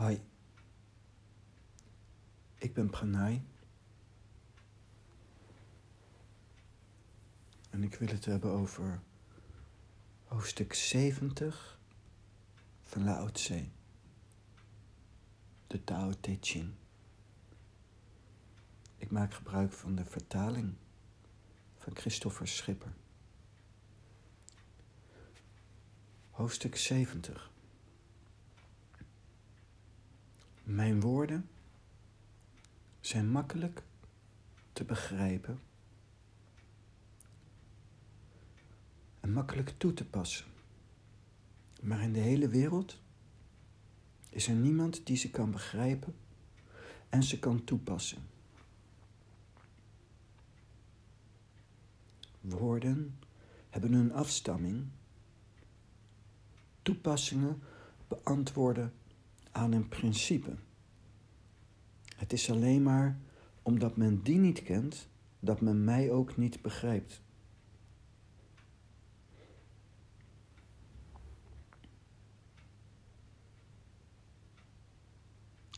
Hoi, 0.00 0.22
ik 2.58 2.74
ben 2.74 2.90
Pranay 2.90 3.42
en 7.70 7.82
ik 7.82 7.94
wil 7.94 8.08
het 8.08 8.24
hebben 8.24 8.50
over 8.50 9.00
hoofdstuk 10.24 10.74
70 10.74 11.80
van 12.82 13.04
Lao 13.04 13.30
Tse, 13.30 13.68
de 15.66 15.84
Tao 15.84 16.12
Te 16.20 16.38
Ching. 16.40 16.74
Ik 18.96 19.10
maak 19.10 19.34
gebruik 19.34 19.72
van 19.72 19.94
de 19.94 20.04
vertaling 20.04 20.74
van 21.78 21.96
Christopher 21.96 22.48
Schipper. 22.48 22.92
Hoofdstuk 26.30 26.76
70. 26.76 27.50
Mijn 30.70 31.00
woorden 31.00 31.48
zijn 33.00 33.30
makkelijk 33.30 33.82
te 34.72 34.84
begrijpen 34.84 35.60
en 39.20 39.32
makkelijk 39.32 39.74
toe 39.76 39.94
te 39.94 40.04
passen. 40.04 40.46
Maar 41.82 42.02
in 42.02 42.12
de 42.12 42.18
hele 42.18 42.48
wereld 42.48 42.98
is 44.28 44.48
er 44.48 44.54
niemand 44.54 45.06
die 45.06 45.16
ze 45.16 45.30
kan 45.30 45.50
begrijpen 45.50 46.14
en 47.08 47.22
ze 47.22 47.38
kan 47.38 47.64
toepassen. 47.64 48.22
Woorden 52.40 53.18
hebben 53.70 53.92
een 53.92 54.12
afstamming. 54.12 54.86
Toepassingen 56.82 57.62
beantwoorden 58.08 58.92
aan 59.50 59.72
een 59.72 59.88
principe. 59.88 60.56
Het 62.16 62.32
is 62.32 62.50
alleen 62.50 62.82
maar 62.82 63.18
omdat 63.62 63.96
men 63.96 64.22
die 64.22 64.38
niet 64.38 64.62
kent, 64.62 65.08
dat 65.40 65.60
men 65.60 65.84
mij 65.84 66.10
ook 66.10 66.36
niet 66.36 66.62
begrijpt. 66.62 67.22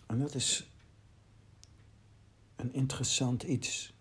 En 0.07 0.19
dat 0.19 0.35
is 0.35 0.71
een 2.57 2.73
interessant 2.73 3.43
iets, 3.43 3.95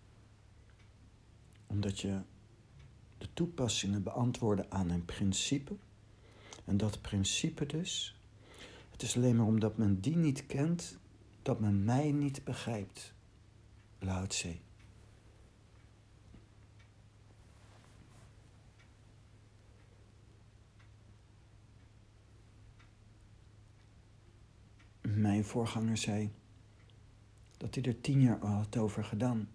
omdat 1.66 2.00
je 2.00 2.20
de 3.18 3.28
toepassingen 3.32 4.02
beantwoorden 4.02 4.70
aan 4.70 4.90
een 4.90 5.04
principe. 5.04 5.76
En 6.64 6.76
dat 6.76 7.00
principe 7.00 7.66
dus, 7.66 8.21
het 9.02 9.10
is 9.10 9.16
alleen 9.16 9.36
maar 9.36 9.46
omdat 9.46 9.76
men 9.76 10.00
die 10.00 10.16
niet 10.16 10.46
kent, 10.46 10.98
dat 11.42 11.60
men 11.60 11.84
mij 11.84 12.12
niet 12.12 12.44
begrijpt. 12.44 13.14
Lao 13.98 14.26
Tse. 14.26 14.56
Mijn 25.00 25.44
voorganger 25.44 25.96
zei 25.96 26.32
dat 27.56 27.74
hij 27.74 27.84
er 27.84 28.00
tien 28.00 28.20
jaar 28.20 28.46
had 28.46 28.76
over 28.76 29.04
gedaan 29.04 29.48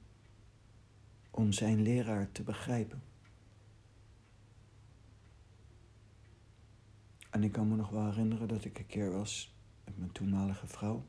om 1.31 1.51
zijn 1.51 1.81
leraar 1.81 2.31
te 2.31 2.43
begrijpen. 2.43 3.01
En 7.37 7.43
ik 7.43 7.51
kan 7.51 7.67
me 7.67 7.75
nog 7.75 7.89
wel 7.89 8.05
herinneren 8.05 8.47
dat 8.47 8.65
ik 8.65 8.79
een 8.79 8.85
keer 8.85 9.11
was 9.11 9.55
met 9.85 9.97
mijn 9.97 10.11
toenmalige 10.11 10.67
vrouw. 10.67 11.05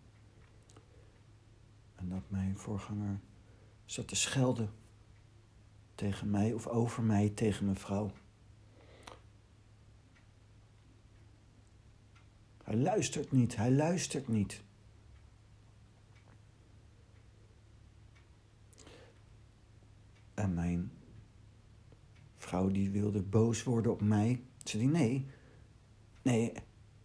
En 1.94 2.08
dat 2.08 2.22
mijn 2.28 2.58
voorganger 2.58 3.20
zat 3.84 4.08
te 4.08 4.14
schelden 4.14 4.70
tegen 5.94 6.30
mij 6.30 6.52
of 6.52 6.66
over 6.66 7.02
mij 7.02 7.28
tegen 7.28 7.64
mijn 7.64 7.76
vrouw. 7.76 8.10
Hij 12.64 12.76
luistert 12.76 13.32
niet, 13.32 13.56
hij 13.56 13.72
luistert 13.72 14.28
niet. 14.28 14.62
En 20.34 20.54
mijn 20.54 20.92
vrouw 22.36 22.68
die 22.68 22.90
wilde 22.90 23.22
boos 23.22 23.62
worden 23.62 23.92
op 23.92 24.00
mij. 24.00 24.42
Ze 24.64 24.78
zei 24.78 24.86
nee, 24.86 25.26
nee, 26.28 26.52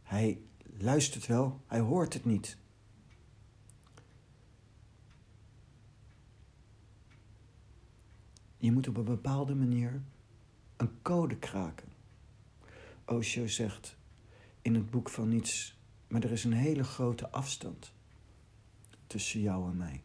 hij 0.04 0.42
luistert 0.78 1.28
wel, 1.28 1.62
hij 1.68 1.80
hoort 1.80 2.14
het 2.14 2.26
niet. 2.26 2.58
Je 8.58 8.72
moet 8.72 8.88
op 8.88 8.98
een 8.98 9.04
bepaalde 9.04 9.56
manier 9.56 10.02
een 10.78 11.02
code 11.02 11.38
kraken. 11.38 11.92
Osho 13.06 13.48
zegt 13.48 13.98
in 14.62 14.76
het 14.76 14.90
boek 14.90 15.10
van 15.10 15.30
niets, 15.30 15.78
maar 16.08 16.24
er 16.24 16.32
is 16.32 16.44
een 16.44 16.54
hele 16.54 16.84
grote 16.84 17.30
afstand 17.30 17.94
tussen 19.08 19.40
jou 19.40 19.70
en 19.70 19.78
mij. 19.78 20.04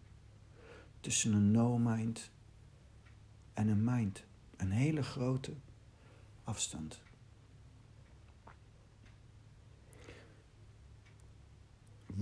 Tussen 1.01 1.33
een 1.33 1.51
no-mind 1.51 2.31
en 3.53 3.69
een 3.69 3.85
mind. 3.85 4.25
Een 4.57 4.71
hele 4.71 5.03
grote 5.03 5.55
afstand. 6.45 7.07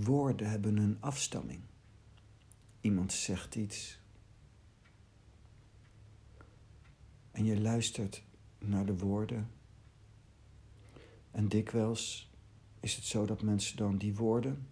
Woorden 0.03 0.49
hebben 0.49 0.77
een 0.77 0.97
afstamming. 0.99 1.61
Iemand 2.81 3.13
zegt 3.13 3.55
iets 3.55 3.99
en 7.31 7.45
je 7.45 7.61
luistert 7.61 8.23
naar 8.59 8.85
de 8.85 8.97
woorden. 8.97 9.49
En 11.31 11.47
dikwijls 11.47 12.31
is 12.79 12.95
het 12.95 13.05
zo 13.05 13.25
dat 13.25 13.41
mensen 13.41 13.77
dan 13.77 13.97
die 13.97 14.15
woorden 14.15 14.67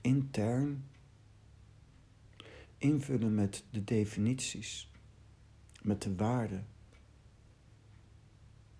intern 0.00 0.84
invullen 2.78 3.34
met 3.34 3.64
de 3.70 3.84
definities, 3.84 4.90
met 5.82 6.02
de 6.02 6.14
waarde 6.14 6.62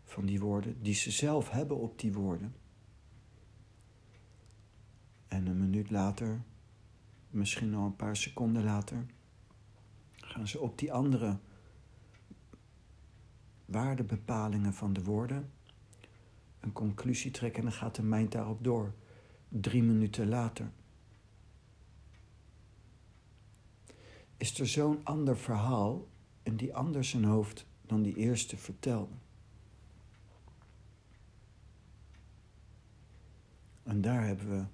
van 0.05 0.27
die 0.27 0.41
woorden 0.41 0.83
die 0.83 0.95
ze 0.95 1.11
zelf 1.11 1.51
hebben 1.51 1.77
op 1.77 1.99
die 1.99 2.13
woorden. 2.13 2.55
En 5.29 5.47
een 5.47 5.57
later, 5.91 6.43
misschien 7.31 7.75
al 7.75 7.85
een 7.85 7.97
paar 7.97 8.17
seconden 8.17 8.65
later, 8.65 9.07
gaan 10.17 10.49
ze 10.49 10.61
op 10.61 10.79
die 10.79 10.93
andere 10.93 11.39
waardebepalingen 13.65 14.75
van 14.75 14.93
de 14.93 15.03
woorden 15.03 15.51
een 16.61 16.73
conclusie 16.73 17.31
trekken 17.31 17.63
en 17.63 17.69
dan 17.69 17.79
gaat 17.79 17.95
de 17.95 18.03
mind 18.03 18.33
daarop 18.33 18.65
door. 18.65 18.95
Drie 19.49 19.83
minuten 19.83 20.29
later. 20.29 20.71
Is 24.37 24.61
er 24.61 24.67
zo'n 24.67 25.05
ander 25.05 25.37
verhaal 25.37 26.09
in 26.43 26.57
die 26.57 26.75
ander 26.75 27.05
zijn 27.05 27.25
hoofd 27.25 27.67
dan 27.83 28.03
die 28.03 28.17
eerste 28.17 28.57
vertelde? 28.57 29.15
En 33.83 34.01
daar 34.01 34.27
hebben 34.27 34.49
we 34.49 34.65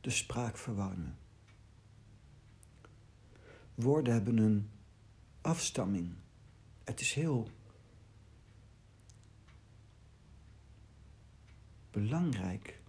de 0.00 0.10
spraakverwarringen. 0.10 1.18
Woorden 3.74 4.12
hebben 4.12 4.38
een 4.38 4.70
afstamming. 5.40 6.14
Het 6.84 7.00
is 7.00 7.12
heel 7.12 7.50
belangrijk 11.90 12.80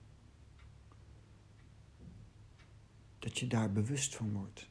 dat 3.19 3.39
je 3.39 3.47
daar 3.47 3.71
bewust 3.71 4.15
van 4.15 4.31
wordt. 4.33 4.69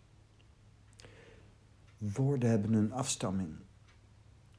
Woorden 1.99 2.51
hebben 2.51 2.73
een 2.73 2.93
afstamming 2.93 3.57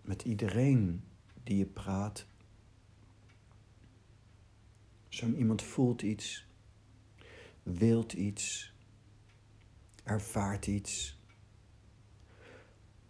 met 0.02 0.24
iedereen 0.24 1.04
die 1.44 1.58
je 1.58 1.66
praat. 1.66 2.26
Zo'n 5.10 5.36
iemand 5.36 5.62
voelt 5.62 6.02
iets, 6.02 6.46
wilt 7.64 8.14
iets, 8.14 8.74
ervaart 10.04 10.68
iets. 10.68 11.20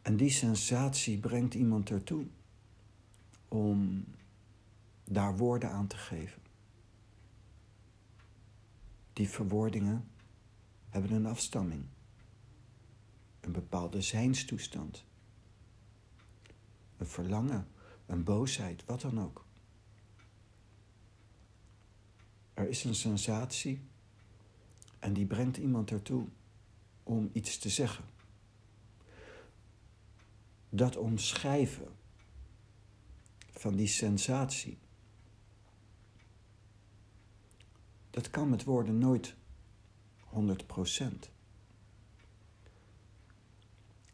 En 0.02 0.18
die 0.18 0.30
sensatie 0.30 1.20
brengt 1.20 1.54
iemand 1.54 1.90
ertoe 1.90 2.26
om 3.48 4.06
daar 5.04 5.38
woorden 5.38 5.72
aan 5.72 5.88
te 5.88 5.98
geven. 5.98 6.42
Die 9.14 9.30
verwoordingen 9.30 10.10
hebben 10.90 11.12
een 11.12 11.26
afstamming, 11.26 11.86
een 13.40 13.52
bepaalde 13.52 14.02
zijnstoestand, 14.02 15.06
een 16.98 17.06
verlangen, 17.06 17.68
een 18.06 18.24
boosheid, 18.24 18.86
wat 18.86 19.02
dan 19.02 19.22
ook. 19.22 19.46
Er 22.54 22.70
is 22.70 22.84
een 22.84 22.96
sensatie 22.96 23.90
en 25.02 25.14
die 25.14 25.26
brengt 25.26 25.58
iemand 25.58 25.92
ertoe 25.92 26.28
om 27.04 27.30
iets 27.34 27.58
te 27.58 27.70
zeggen. 27.70 28.06
Dat 30.70 30.96
omschrijven 30.96 31.88
van 33.52 33.76
die 33.76 33.88
sensatie, 33.88 34.78
dat 38.10 38.30
kan 38.30 38.50
met 38.50 38.64
woorden 38.64 38.98
nooit 38.98 39.36
100% 40.34 41.32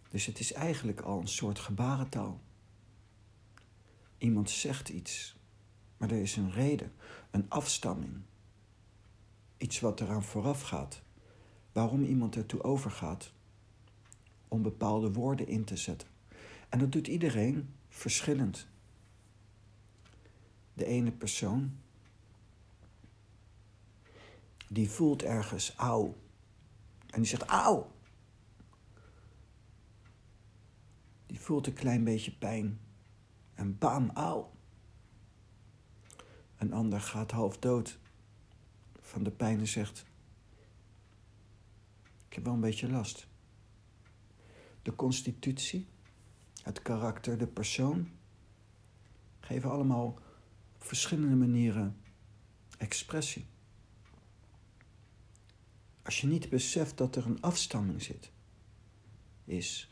Dus 0.09 0.25
het 0.25 0.39
is 0.39 0.53
eigenlijk 0.53 0.99
al 0.99 1.19
een 1.19 1.27
soort 1.27 1.59
gebarentaal. 1.59 2.41
Iemand 4.17 4.49
zegt 4.49 4.89
iets, 4.89 5.35
maar 5.97 6.11
er 6.11 6.21
is 6.21 6.35
een 6.35 6.51
reden, 6.51 6.93
een 7.31 7.49
afstamming. 7.49 8.21
Iets 9.57 9.79
wat 9.79 9.99
eraan 9.99 10.23
vooraf 10.23 10.61
gaat. 10.61 11.01
Waarom 11.71 12.03
iemand 12.03 12.35
ertoe 12.35 12.63
overgaat 12.63 13.31
om 14.47 14.61
bepaalde 14.61 15.11
woorden 15.11 15.47
in 15.47 15.63
te 15.63 15.77
zetten. 15.77 16.07
En 16.69 16.79
dat 16.79 16.91
doet 16.91 17.07
iedereen 17.07 17.73
verschillend. 17.89 18.67
De 20.73 20.85
ene 20.85 21.11
persoon 21.11 21.77
die 24.67 24.89
voelt 24.89 25.23
ergens 25.23 25.75
auw. 25.75 26.15
En 27.09 27.21
die 27.21 27.29
zegt 27.29 27.43
auw. 27.43 27.91
Die 31.25 31.39
voelt 31.39 31.67
een 31.67 31.73
klein 31.73 32.03
beetje 32.03 32.31
pijn. 32.31 32.79
En 33.53 33.77
bam, 33.77 34.09
auw. 34.13 34.51
Een 36.57 36.73
ander 36.73 37.01
gaat 37.01 37.31
half 37.31 37.57
dood 37.57 37.99
van 39.07 39.23
de 39.23 39.31
pijn 39.31 39.59
en 39.59 39.67
zegt: 39.67 40.05
Ik 42.27 42.33
heb 42.33 42.43
wel 42.43 42.53
een 42.53 42.59
beetje 42.59 42.89
last. 42.89 43.27
De 44.81 44.95
constitutie, 44.95 45.87
het 46.63 46.81
karakter, 46.81 47.37
de 47.37 47.47
persoon 47.47 48.09
geven 49.39 49.71
allemaal 49.71 50.07
op 50.75 50.83
verschillende 50.83 51.35
manieren 51.35 51.97
expressie. 52.77 53.45
Als 56.01 56.21
je 56.21 56.27
niet 56.27 56.49
beseft 56.49 56.97
dat 56.97 57.15
er 57.15 57.25
een 57.25 57.41
afstamming 57.41 58.01
zit, 58.01 58.31
is, 59.45 59.91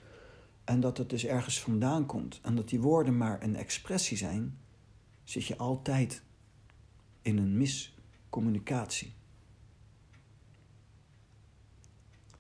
en 0.64 0.80
dat 0.80 0.98
het 0.98 1.10
dus 1.10 1.26
ergens 1.26 1.62
vandaan 1.62 2.06
komt, 2.06 2.40
en 2.42 2.56
dat 2.56 2.70
die 2.70 2.82
woorden 2.82 3.18
maar 3.18 3.44
een 3.44 3.56
expressie 3.56 4.18
zijn, 4.18 4.60
zit 5.24 5.46
je 5.46 5.58
altijd 5.58 6.24
in 7.22 7.38
een 7.38 7.58
miscommunicatie. 8.26 9.14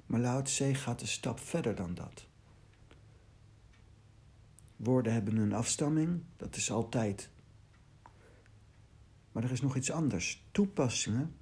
Maar 0.05 0.19
Lao 0.19 0.41
gaat 0.73 1.01
een 1.01 1.07
stap 1.07 1.39
verder 1.39 1.75
dan 1.75 1.93
dat. 1.93 2.25
Woorden 4.75 5.13
hebben 5.13 5.37
een 5.37 5.53
afstamming, 5.53 6.23
dat 6.37 6.55
is 6.55 6.71
altijd. 6.71 7.29
Maar 9.31 9.43
er 9.43 9.51
is 9.51 9.61
nog 9.61 9.75
iets 9.75 9.91
anders. 9.91 10.45
Toepassingen 10.51 11.35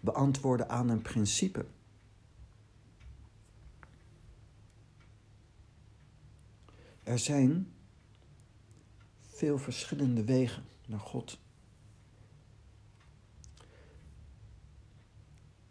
beantwoorden 0.00 0.68
aan 0.68 0.88
een 0.88 1.02
principe. 1.02 1.66
Er 7.02 7.18
zijn 7.18 7.72
veel 9.20 9.58
verschillende 9.58 10.24
wegen 10.24 10.64
naar 10.86 11.00
God. 11.00 11.41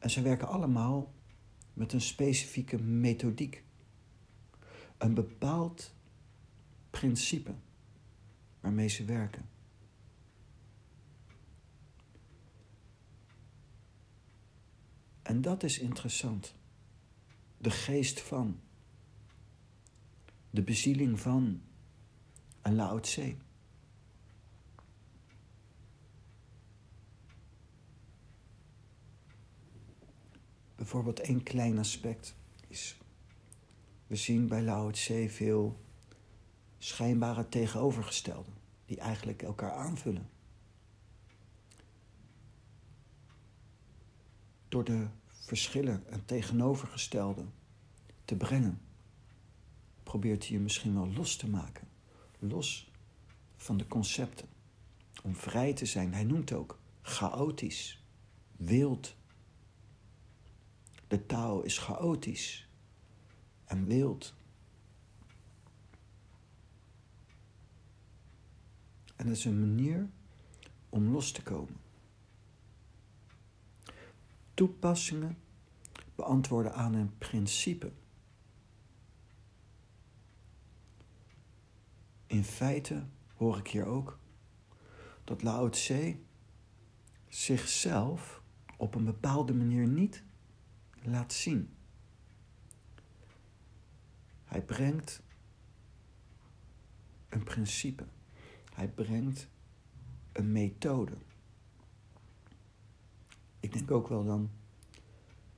En 0.02 0.10
ze 0.10 0.22
werken 0.22 0.48
allemaal 0.48 1.14
met 1.74 1.94
een 1.94 2.02
specifieke 2.02 2.82
methodiek. 2.82 3.64
Een 4.98 5.14
bepaald 5.14 5.94
principe 6.90 7.54
waarmee 8.60 8.88
ze 8.88 9.06
werken. 9.06 9.50
En 15.22 15.42
dat 15.42 15.64
is 15.64 15.80
interessant. 15.80 16.56
De 17.58 17.72
geest 17.72 18.22
van. 18.22 18.60
De 20.50 20.64
bezieling 20.64 21.20
van 21.20 21.62
een 22.62 22.76
Lao 22.76 23.00
Tse. 23.00 23.36
Bijvoorbeeld 30.82 31.20
één 31.20 31.44
klein 31.44 31.80
aspect 31.80 32.36
is... 32.68 32.98
We 34.08 34.16
zien 34.16 34.48
bij 34.48 34.62
Lao 34.62 34.90
Tse 34.92 35.28
veel 35.30 35.80
schijnbare 36.78 37.50
tegenovergestelden... 37.50 38.54
die 38.86 38.98
eigenlijk 38.98 39.42
elkaar 39.42 39.72
aanvullen. 39.72 40.30
Door 44.68 44.84
de 44.84 45.08
verschillen 45.28 46.04
en 46.08 46.26
tegenovergestelde 46.26 47.46
te 48.26 48.36
brengen, 48.36 48.82
probeert 50.04 50.44
hij 50.44 50.52
je 50.52 50.60
misschien 50.60 50.94
wel 50.94 51.12
los 51.14 51.36
te 51.36 51.50
maken. 51.50 51.88
Los 52.40 52.92
van 53.56 53.78
de 53.78 53.88
concepten. 53.88 54.48
Om 55.24 55.36
vrij 55.36 55.74
te 55.74 55.86
zijn. 55.86 56.14
Hij 56.14 56.24
noemt 56.24 56.54
ook 56.54 56.80
chaotisch, 57.02 58.04
wild. 58.52 59.20
De 61.12 61.26
taal 61.26 61.64
is 61.64 61.78
chaotisch 61.78 62.68
en 63.66 63.86
wild. 63.86 64.34
En 69.16 69.26
dat 69.26 69.36
is 69.36 69.46
een 69.46 69.60
manier 69.60 70.10
om 70.90 71.12
los 71.12 71.32
te 71.32 71.44
komen 71.44 71.80
toepassingen 74.54 75.38
beantwoorden 76.16 76.74
aan 76.74 76.94
een 76.94 77.18
principe. 77.18 77.92
In 82.28 82.44
feite 82.44 83.06
hoor 83.36 83.58
ik 83.58 83.68
hier 83.68 83.86
ook 83.86 84.20
dat 85.24 85.44
Lao 85.44 85.70
Tse 85.70 86.18
zichzelf 87.28 88.42
op 88.78 88.96
een 88.96 89.06
bepaalde 89.06 89.54
manier 89.54 89.88
niet 89.88 90.24
laat 91.04 91.34
zien. 91.34 91.76
Hij 94.44 94.62
brengt 94.62 95.22
een 97.30 97.44
principe. 97.44 98.06
Hij 98.74 98.90
brengt 98.90 99.48
een 100.32 100.52
methode. 100.52 101.18
Ik 103.60 103.74
denk 103.74 103.92
ook 103.92 104.08
wel 104.08 104.26
dan 104.26 104.52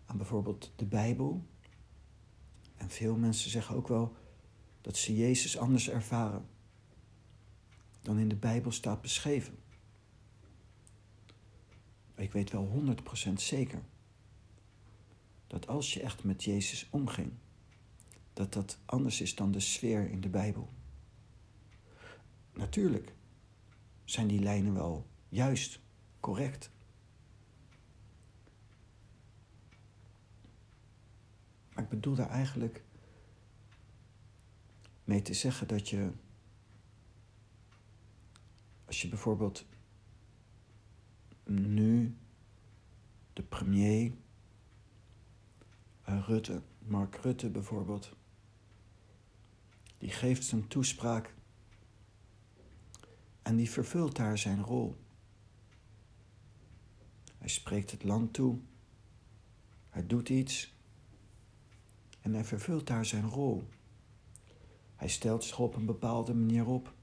aan 0.05 0.17
bijvoorbeeld 0.17 0.71
de 0.75 0.85
Bijbel. 0.85 1.45
En 2.75 2.89
veel 2.89 3.15
mensen 3.15 3.51
zeggen 3.51 3.75
ook 3.75 3.87
wel 3.87 4.15
dat 4.81 4.97
ze 4.97 5.15
Jezus 5.15 5.57
anders 5.57 5.89
ervaren 5.89 6.47
dan 8.01 8.19
in 8.19 8.27
de 8.27 8.35
Bijbel 8.35 8.71
staat 8.71 9.01
beschreven. 9.01 9.57
Ik 12.15 12.31
weet 12.31 12.51
wel 12.51 12.95
100% 13.29 13.33
zeker 13.33 13.81
dat 15.47 15.67
als 15.67 15.93
je 15.93 16.01
echt 16.01 16.23
met 16.23 16.43
Jezus 16.43 16.87
omging, 16.89 17.33
dat 18.33 18.53
dat 18.53 18.79
anders 18.85 19.21
is 19.21 19.35
dan 19.35 19.51
de 19.51 19.59
sfeer 19.59 20.09
in 20.09 20.21
de 20.21 20.29
Bijbel. 20.29 20.69
Natuurlijk 22.53 23.13
zijn 24.03 24.27
die 24.27 24.39
lijnen 24.39 24.73
wel 24.73 25.07
juist, 25.29 25.79
correct. 26.19 26.71
Maar 31.73 31.83
ik 31.83 31.89
bedoel 31.89 32.15
daar 32.15 32.29
eigenlijk 32.29 32.83
mee 35.03 35.21
te 35.21 35.33
zeggen 35.33 35.67
dat 35.67 35.89
je, 35.89 36.11
als 38.85 39.01
je 39.01 39.09
bijvoorbeeld 39.09 39.65
nu 41.45 42.17
de 43.33 43.43
premier 43.43 44.11
uh, 46.09 46.27
Rutte, 46.27 46.61
Mark 46.79 47.15
Rutte 47.15 47.49
bijvoorbeeld, 47.49 48.15
die 49.97 50.09
geeft 50.09 50.43
zijn 50.43 50.67
toespraak 50.67 51.33
en 53.41 53.55
die 53.55 53.69
vervult 53.69 54.15
daar 54.15 54.37
zijn 54.37 54.61
rol. 54.61 54.95
Hij 57.37 57.49
spreekt 57.49 57.91
het 57.91 58.03
land 58.03 58.33
toe, 58.33 58.59
hij 59.89 60.07
doet 60.07 60.29
iets 60.29 60.73
en 62.21 62.33
hij 62.33 62.43
vervult 62.43 62.87
daar 62.87 63.05
zijn 63.05 63.29
rol. 63.29 63.67
Hij 64.95 65.07
stelt 65.07 65.43
zich 65.43 65.59
op 65.59 65.75
een 65.75 65.85
bepaalde 65.85 66.33
manier 66.33 66.65
op. 66.65 66.93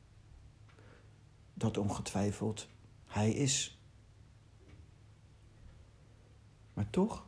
Dat 1.55 1.77
ongetwijfeld 1.77 2.69
hij 3.05 3.31
is. 3.31 3.81
Maar 6.73 6.91
toch, 6.91 7.27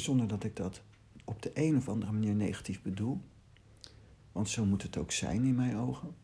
zonder 0.00 0.28
dat 0.28 0.44
ik 0.44 0.56
dat 0.56 0.82
op 1.24 1.42
de 1.42 1.50
een 1.54 1.76
of 1.76 1.88
andere 1.88 2.12
manier 2.12 2.34
negatief 2.34 2.82
bedoel, 2.82 3.20
want 4.32 4.48
zo 4.48 4.64
moet 4.64 4.82
het 4.82 4.96
ook 4.96 5.10
zijn 5.10 5.44
in 5.44 5.54
mijn 5.54 5.76
ogen, 5.76 6.14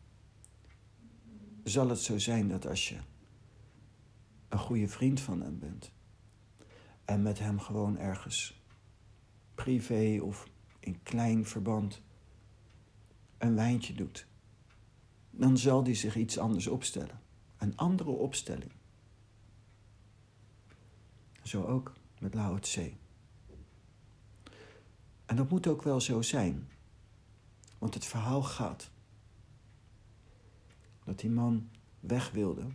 zal 1.63 1.89
het 1.89 1.99
zo 1.99 2.17
zijn 2.17 2.47
dat 2.47 2.67
als 2.67 2.89
je 2.89 2.97
een 4.49 4.59
goede 4.59 4.87
vriend 4.87 5.19
van 5.19 5.41
hem 5.41 5.59
bent 5.59 5.91
en 7.05 7.21
met 7.21 7.39
hem 7.39 7.59
gewoon 7.59 7.97
ergens 7.97 8.61
privé 9.55 10.19
of 10.21 10.49
in 10.79 11.03
klein 11.03 11.45
verband 11.45 12.01
een 13.37 13.55
wijntje 13.55 13.93
doet, 13.93 14.27
dan 15.29 15.57
zal 15.57 15.83
die 15.83 15.95
zich 15.95 16.15
iets 16.15 16.37
anders 16.37 16.67
opstellen. 16.67 17.19
Een 17.57 17.77
andere 17.77 18.09
opstelling. 18.09 18.71
Zo 21.43 21.63
ook 21.63 21.93
met 22.19 22.33
Lao 22.33 22.59
Tse. 22.59 22.91
En 25.31 25.37
dat 25.37 25.49
moet 25.49 25.67
ook 25.67 25.81
wel 25.81 26.01
zo 26.01 26.21
zijn. 26.21 26.69
Want 27.77 27.93
het 27.93 28.05
verhaal 28.05 28.43
gaat 28.43 28.91
dat 31.03 31.19
die 31.19 31.29
man 31.29 31.69
weg 31.99 32.31
wilde, 32.31 32.71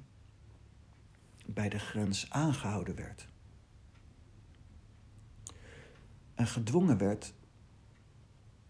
bij 1.46 1.68
de 1.68 1.78
grens 1.78 2.30
aangehouden 2.30 2.94
werd. 2.94 3.28
En 6.34 6.46
gedwongen 6.46 6.98
werd 6.98 7.34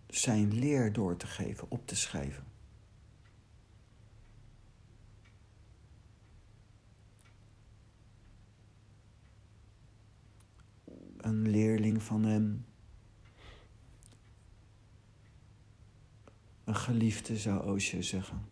zijn 0.06 0.52
leer 0.54 0.92
door 0.92 1.16
te 1.16 1.26
geven, 1.26 1.70
op 1.70 1.86
te 1.86 1.96
schrijven. 1.96 2.44
Een 11.16 11.48
leerling 11.48 12.02
van 12.02 12.24
hem, 12.24 12.65
een 16.66 16.76
geliefde 16.76 17.36
zou 17.36 17.72
Osho 17.72 18.02
zeggen. 18.02 18.48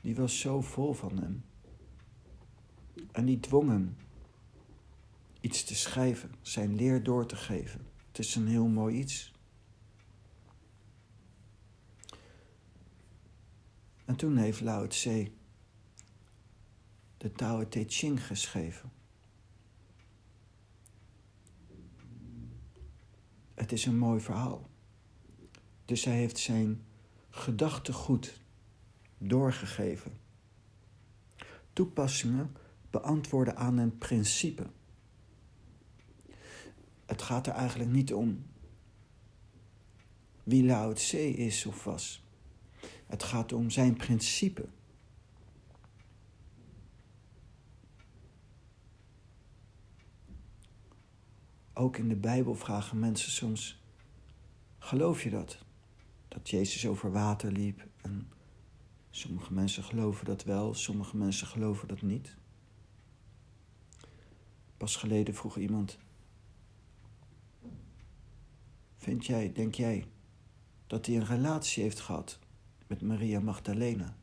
Die 0.00 0.14
was 0.14 0.40
zo 0.40 0.60
vol 0.60 0.92
van 0.92 1.18
hem. 1.18 1.44
En 3.12 3.24
die 3.24 3.40
dwong 3.40 3.68
hem 3.68 3.96
iets 5.40 5.64
te 5.64 5.74
schrijven, 5.74 6.34
zijn 6.42 6.74
leer 6.74 7.02
door 7.02 7.26
te 7.26 7.36
geven. 7.36 7.86
Het 8.06 8.18
is 8.18 8.34
een 8.34 8.48
heel 8.48 8.66
mooi 8.66 8.98
iets. 8.98 9.32
En 14.04 14.16
toen 14.16 14.36
heeft 14.36 14.60
Lao 14.60 14.86
Tse 14.86 15.30
de 17.16 17.32
Tao 17.32 17.68
Te 17.68 17.84
Ching 17.88 18.26
geschreven. 18.26 18.92
Het 23.54 23.72
is 23.72 23.86
een 23.86 23.98
mooi 23.98 24.20
verhaal. 24.20 24.69
Dus 25.90 26.04
hij 26.04 26.16
heeft 26.16 26.38
zijn 26.38 26.84
gedachtegoed 27.30 28.40
doorgegeven. 29.18 30.12
Toepassingen 31.72 32.56
beantwoorden 32.90 33.56
aan 33.56 33.78
een 33.78 33.98
principe. 33.98 34.66
Het 37.06 37.22
gaat 37.22 37.46
er 37.46 37.52
eigenlijk 37.52 37.90
niet 37.90 38.12
om 38.12 38.46
wie 40.42 40.64
Lao 40.64 40.92
Tse 40.92 41.30
is 41.30 41.66
of 41.66 41.84
was. 41.84 42.24
Het 43.06 43.22
gaat 43.22 43.52
om 43.52 43.70
zijn 43.70 43.96
principe. 43.96 44.68
Ook 51.72 51.96
in 51.96 52.08
de 52.08 52.16
Bijbel 52.16 52.54
vragen 52.54 52.98
mensen 52.98 53.30
soms: 53.30 53.82
geloof 54.78 55.22
je 55.22 55.30
dat? 55.30 55.68
Dat 56.30 56.50
Jezus 56.50 56.86
over 56.86 57.12
water 57.12 57.52
liep 57.52 57.86
en 58.02 58.28
Sommige 59.10 59.52
mensen 59.52 59.84
geloven 59.84 60.24
dat 60.24 60.44
wel, 60.44 60.74
sommige 60.74 61.16
mensen 61.16 61.46
geloven 61.46 61.88
dat 61.88 62.02
niet. 62.02 62.36
Pas 64.76 64.96
geleden 64.96 65.34
vroeg 65.34 65.56
iemand: 65.56 65.98
Vind 68.96 69.26
jij, 69.26 69.52
denk 69.52 69.74
jij, 69.74 70.06
dat 70.86 71.06
hij 71.06 71.16
een 71.16 71.26
relatie 71.26 71.82
heeft 71.82 72.00
gehad 72.00 72.38
met 72.86 73.02
Maria 73.02 73.40
Magdalena? 73.40 74.16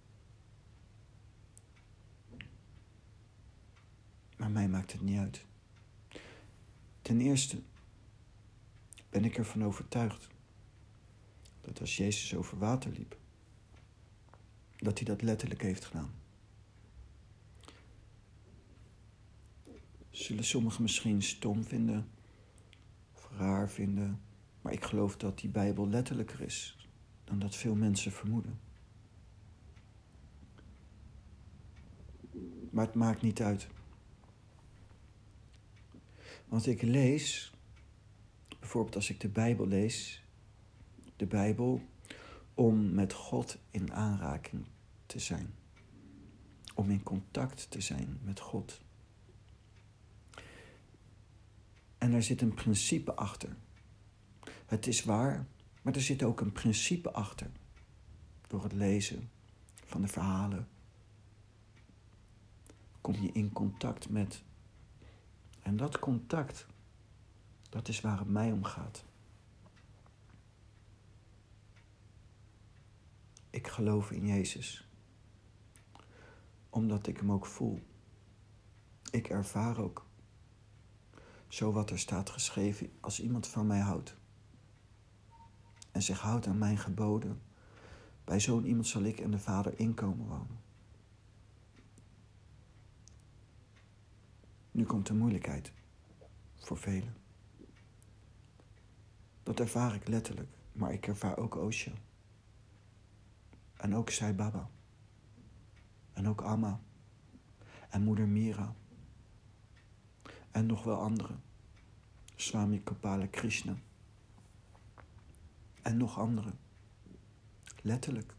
Maar 4.38 4.52
mij 4.52 4.70
maakt 4.70 4.92
het 4.92 5.02
niet 5.02 5.20
uit. 5.20 5.46
Ten 7.02 7.22
eerste 7.22 7.62
ben 9.10 9.26
ik 9.26 9.38
ervan 9.38 9.64
overtuigd 9.64 10.28
dat 11.68 11.80
als 11.80 11.98
Jezus 11.98 12.36
over 12.36 12.58
water 12.58 12.92
liep, 12.92 13.18
dat 14.76 14.98
hij 14.98 15.08
dat 15.08 15.22
letterlijk 15.22 15.62
heeft 15.62 15.86
gedaan. 15.86 16.14
Zullen 20.10 20.44
sommigen 20.44 20.82
misschien 20.82 21.22
stom 21.22 21.64
vinden 21.64 22.10
of 23.14 23.30
raar 23.38 23.70
vinden, 23.70 24.22
maar 24.62 24.74
ik 24.74 24.84
geloof 24.84 25.18
dat 25.18 25.40
die 25.40 25.50
Bijbel 25.50 25.88
letterlijker 25.90 26.42
is 26.42 26.88
dan 27.24 27.40
dat 27.40 27.56
veel 27.56 27.76
mensen 27.76 28.12
vermoeden. 28.12 28.60
Maar 32.70 32.86
het 32.86 32.96
maakt 32.96 33.22
niet 33.22 33.42
uit. 33.42 33.68
Want 36.48 36.68
ik 36.68 36.82
lees, 36.82 37.52
bijvoorbeeld 38.60 38.96
als 38.96 39.10
ik 39.10 39.20
de 39.20 39.30
Bijbel 39.30 39.68
lees, 39.68 40.26
de 41.18 41.26
Bijbel 41.26 41.82
om 42.54 42.94
met 42.94 43.14
God 43.14 43.58
in 43.72 43.94
aanraking 43.94 44.66
te 45.06 45.20
zijn. 45.20 45.54
Om 46.76 46.90
in 46.90 47.04
contact 47.04 47.72
te 47.72 47.82
zijn 47.82 48.20
met 48.24 48.40
God. 48.40 48.82
En 51.98 52.14
er 52.14 52.24
zit 52.24 52.42
een 52.42 52.54
principe 52.54 53.16
achter. 53.16 53.56
Het 54.66 54.88
is 54.88 55.04
waar, 55.04 55.48
maar 55.82 55.96
er 55.96 56.02
zit 56.02 56.24
ook 56.24 56.42
een 56.42 56.52
principe 56.52 57.12
achter. 57.12 57.50
Door 58.48 58.64
het 58.64 58.74
lezen 58.74 59.30
van 59.86 60.02
de 60.02 60.08
verhalen 60.08 60.68
kom 63.02 63.16
je 63.16 63.32
in 63.32 63.54
contact 63.54 64.10
met. 64.10 64.44
En 65.62 65.78
dat 65.78 66.00
contact, 66.00 66.66
dat 67.70 67.88
is 67.88 68.02
waar 68.02 68.20
het 68.20 68.30
mij 68.30 68.52
om 68.52 68.64
gaat. 68.64 69.06
Ik 73.58 73.68
geloof 73.68 74.12
in 74.12 74.26
Jezus. 74.26 74.88
Omdat 76.70 77.08
ik 77.08 77.18
hem 77.18 77.32
ook 77.32 77.46
voel. 77.46 77.80
Ik 79.12 79.30
ervaar 79.30 79.80
ook 79.80 80.06
zo 81.48 81.72
wat 81.72 81.90
er 81.90 82.00
staat 82.00 82.30
geschreven 82.30 82.92
als 83.00 83.22
iemand 83.22 83.48
van 83.48 83.68
mij 83.68 83.80
houdt. 83.80 84.16
En 85.92 86.02
zich 86.02 86.20
houdt 86.20 86.48
aan 86.48 86.58
mijn 86.58 86.78
geboden. 86.78 87.42
Bij 88.24 88.40
zo'n 88.40 88.66
iemand 88.66 88.88
zal 88.88 89.04
ik 89.04 89.20
en 89.20 89.32
de 89.32 89.40
Vader 89.40 89.80
inkomen 89.80 90.28
wonen. 90.28 90.60
Nu 94.72 94.84
komt 94.84 95.08
de 95.08 95.14
moeilijkheid 95.14 95.72
voor 96.56 96.78
velen. 96.78 97.16
Dat 99.44 99.60
ervaar 99.60 99.96
ik 99.96 100.08
letterlijk, 100.08 100.50
maar 100.72 100.94
ik 100.94 101.08
ervaar 101.08 101.38
ook 101.38 101.56
Osho. 101.56 101.92
En 103.78 103.96
ook 103.96 104.10
Sai 104.10 104.34
Baba. 104.34 104.70
En 106.14 106.28
ook 106.28 106.42
Amma. 106.42 106.80
En 107.90 108.04
moeder 108.04 108.28
Mira. 108.28 108.76
En 110.52 110.66
nog 110.66 110.84
wel 110.84 111.00
anderen. 111.00 111.42
Swami 112.36 112.84
Kapala 112.84 113.26
Krishna. 113.26 113.78
En 115.82 115.98
nog 115.98 116.20
anderen. 116.20 116.60
Letterlijk. 117.82 118.36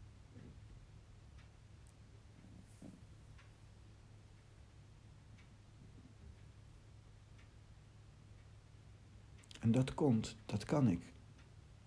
En 9.59 9.71
dat 9.71 9.93
komt, 9.93 10.35
dat 10.45 10.63
kan 10.63 10.87
ik. 10.87 11.13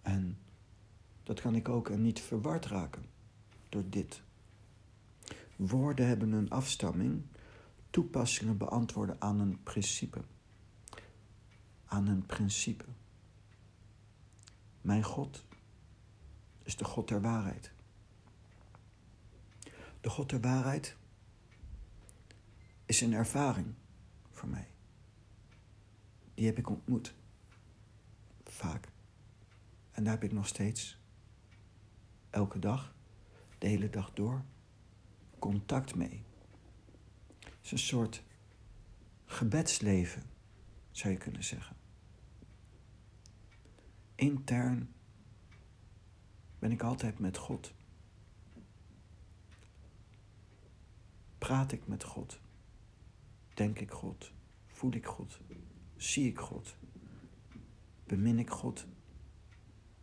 En 0.02 0.38
dat 1.22 1.40
kan 1.40 1.54
ik 1.54 1.68
ook 1.68 1.88
en 1.88 2.02
niet 2.02 2.20
verward 2.20 2.66
raken 2.66 3.11
door 3.72 3.88
dit. 3.88 4.22
Woorden 5.56 6.06
hebben 6.06 6.32
een 6.32 6.50
afstamming, 6.50 7.22
toepassingen 7.90 8.56
beantwoorden 8.56 9.20
aan 9.20 9.40
een 9.40 9.62
principe. 9.62 10.20
Aan 11.84 12.06
een 12.06 12.26
principe. 12.26 12.84
Mijn 14.80 15.02
God 15.02 15.44
is 16.62 16.76
de 16.76 16.84
God 16.84 17.08
der 17.08 17.20
waarheid. 17.20 17.72
De 20.00 20.10
God 20.10 20.30
der 20.30 20.40
waarheid 20.40 20.96
is 22.86 23.00
een 23.00 23.12
ervaring 23.12 23.74
voor 24.30 24.48
mij. 24.48 24.68
Die 26.34 26.46
heb 26.46 26.58
ik 26.58 26.70
ontmoet. 26.70 27.14
Vaak. 28.44 28.88
En 29.90 30.04
daar 30.04 30.12
heb 30.12 30.24
ik 30.24 30.32
nog 30.32 30.46
steeds, 30.46 30.98
elke 32.30 32.58
dag, 32.58 32.94
de 33.62 33.68
hele 33.68 33.90
dag 33.90 34.12
door, 34.12 34.44
contact 35.38 35.94
mee. 35.94 36.24
Het 37.38 37.58
is 37.62 37.72
een 37.72 37.78
soort 37.78 38.22
gebedsleven, 39.24 40.22
zou 40.90 41.12
je 41.12 41.18
kunnen 41.18 41.44
zeggen. 41.44 41.76
Intern 44.14 44.94
ben 46.58 46.70
ik 46.72 46.82
altijd 46.82 47.18
met 47.18 47.36
God. 47.36 47.74
Praat 51.38 51.72
ik 51.72 51.86
met 51.86 52.04
God? 52.04 52.40
Denk 53.54 53.78
ik 53.78 53.90
God? 53.90 54.32
Voel 54.66 54.92
ik 54.92 55.06
God? 55.06 55.40
Zie 55.96 56.28
ik 56.28 56.38
God? 56.38 56.76
Bemin 58.04 58.38
ik 58.38 58.50
God? 58.50 58.86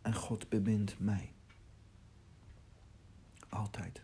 En 0.02 0.14
God 0.14 0.48
bemint 0.48 0.98
mij. 0.98 1.32
Altijd. 3.50 4.02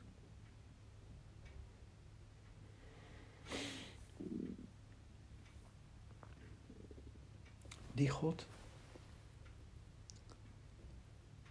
Die 7.93 8.09
God, 8.09 8.47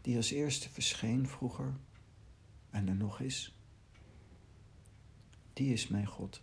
die 0.01 0.15
als 0.15 0.31
eerste 0.31 0.69
verscheen 0.69 1.27
vroeger 1.27 1.73
en 2.69 2.87
er 2.87 2.95
nog 2.95 3.19
is, 3.19 3.55
die 5.53 5.73
is 5.73 5.87
mijn 5.87 6.07
God. 6.07 6.41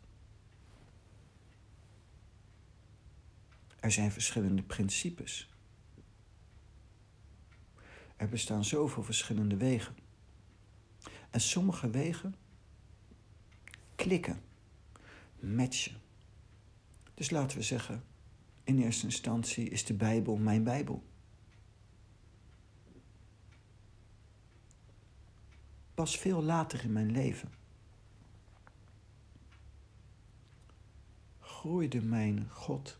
Er 3.80 3.92
zijn 3.92 4.12
verschillende 4.12 4.62
principes. 4.62 5.50
Er 8.16 8.28
bestaan 8.28 8.64
zoveel 8.64 9.02
verschillende 9.02 9.56
wegen. 9.56 10.01
En 11.32 11.40
sommige 11.40 11.90
wegen 11.90 12.34
klikken, 13.94 14.42
matchen. 15.40 16.00
Dus 17.14 17.30
laten 17.30 17.56
we 17.56 17.62
zeggen, 17.62 18.04
in 18.64 18.78
eerste 18.78 19.04
instantie 19.04 19.68
is 19.68 19.84
de 19.84 19.94
Bijbel 19.94 20.36
mijn 20.36 20.64
Bijbel. 20.64 21.02
Pas 25.94 26.18
veel 26.18 26.42
later 26.42 26.84
in 26.84 26.92
mijn 26.92 27.10
leven 27.10 27.52
groeide 31.62 32.02
mijn 32.02 32.48
God 32.50 32.96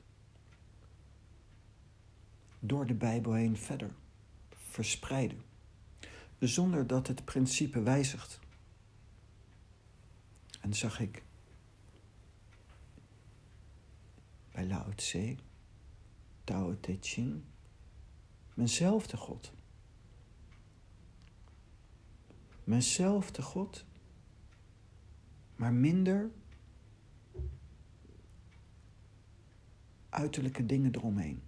door 2.59 2.87
de 2.87 2.95
Bijbel 2.95 3.33
heen 3.33 3.57
verder, 3.57 3.91
verspreiden, 4.55 5.43
zonder 6.49 6.87
dat 6.87 7.07
het 7.07 7.25
principe 7.25 7.83
wijzigt. 7.83 8.41
En 10.61 10.75
zag 10.75 11.01
ik 11.01 11.23
bij 14.53 14.67
Lao 14.67 14.95
Tse, 14.95 15.37
Tao 16.45 16.81
Te 16.81 16.97
Ching, 17.01 17.43
mijnzelfde 18.55 19.17
God. 19.17 19.53
Mijnzelfde 22.65 23.43
God, 23.43 23.85
maar 25.57 25.73
minder 25.73 26.31
uiterlijke 30.09 30.67
dingen 30.67 30.95
eromheen. 30.95 31.43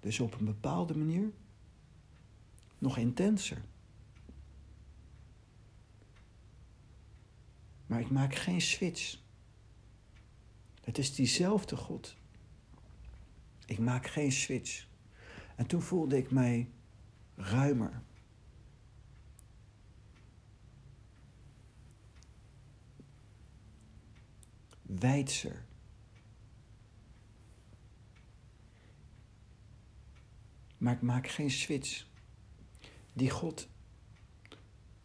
Dus 0.00 0.20
op 0.20 0.38
een 0.38 0.44
bepaalde 0.44 0.96
manier 0.96 1.32
nog 2.78 2.96
intenser. 2.96 3.64
Maar 7.86 8.00
ik 8.00 8.10
maak 8.10 8.34
geen 8.34 8.60
switch. 8.60 9.18
Het 10.80 10.98
is 10.98 11.14
diezelfde 11.14 11.76
God. 11.76 12.16
Ik 13.66 13.78
maak 13.78 14.06
geen 14.06 14.32
switch. 14.32 14.86
En 15.56 15.66
toen 15.66 15.82
voelde 15.82 16.16
ik 16.16 16.30
mij 16.30 16.70
ruimer. 17.34 18.02
Wijdser. 24.82 25.64
Maar 30.78 30.94
ik 30.94 31.02
maak 31.02 31.28
geen 31.28 31.50
switch. 31.50 32.06
Die 33.12 33.30
God 33.30 33.68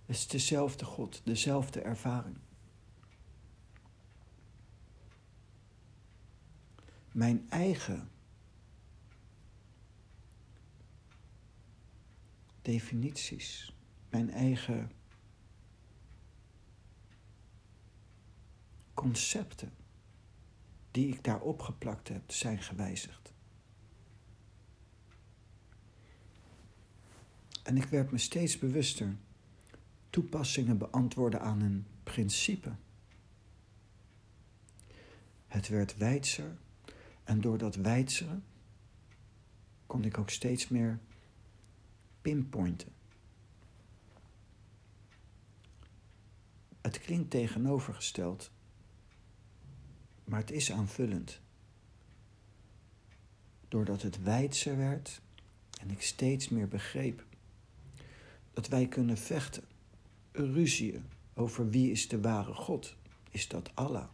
is 0.05 0.27
dezelfde 0.27 0.85
God, 0.85 1.21
dezelfde 1.23 1.81
ervaring. 1.81 2.37
Mijn 7.11 7.49
eigen 7.49 8.09
definities, 12.61 13.75
mijn 14.09 14.29
eigen 14.29 14.91
concepten 18.93 19.73
die 20.91 21.07
ik 21.07 21.23
daar 21.23 21.41
opgeplakt 21.41 22.07
heb, 22.07 22.31
zijn 22.31 22.61
gewijzigd. 22.61 23.33
En 27.63 27.77
ik 27.77 27.83
werd 27.83 28.11
me 28.11 28.17
steeds 28.17 28.57
bewuster 28.57 29.15
toepassingen 30.09 30.77
beantwoorden 30.77 31.41
aan 31.41 31.61
een 31.61 31.85
principe. 32.03 32.75
Het 35.47 35.67
werd 35.67 35.97
wijdser 35.97 36.57
en 37.31 37.41
door 37.41 37.57
dat 37.57 37.75
wijdzeren 37.75 38.43
kon 39.85 40.03
ik 40.03 40.17
ook 40.17 40.29
steeds 40.29 40.67
meer 40.67 40.99
pinpointen. 42.21 42.89
Het 46.81 46.99
klinkt 46.99 47.29
tegenovergesteld, 47.29 48.51
maar 50.23 50.39
het 50.39 50.51
is 50.51 50.71
aanvullend. 50.71 51.39
Doordat 53.67 54.01
het 54.01 54.23
wijdser 54.23 54.77
werd 54.77 55.21
en 55.81 55.89
ik 55.89 56.01
steeds 56.01 56.49
meer 56.49 56.67
begreep 56.67 57.25
dat 58.53 58.67
wij 58.67 58.87
kunnen 58.87 59.17
vechten, 59.17 59.63
ruzieën 60.31 61.05
over 61.33 61.69
wie 61.69 61.91
is 61.91 62.07
de 62.07 62.21
ware 62.21 62.53
God. 62.53 62.95
Is 63.29 63.47
dat 63.47 63.75
Allah? 63.75 64.07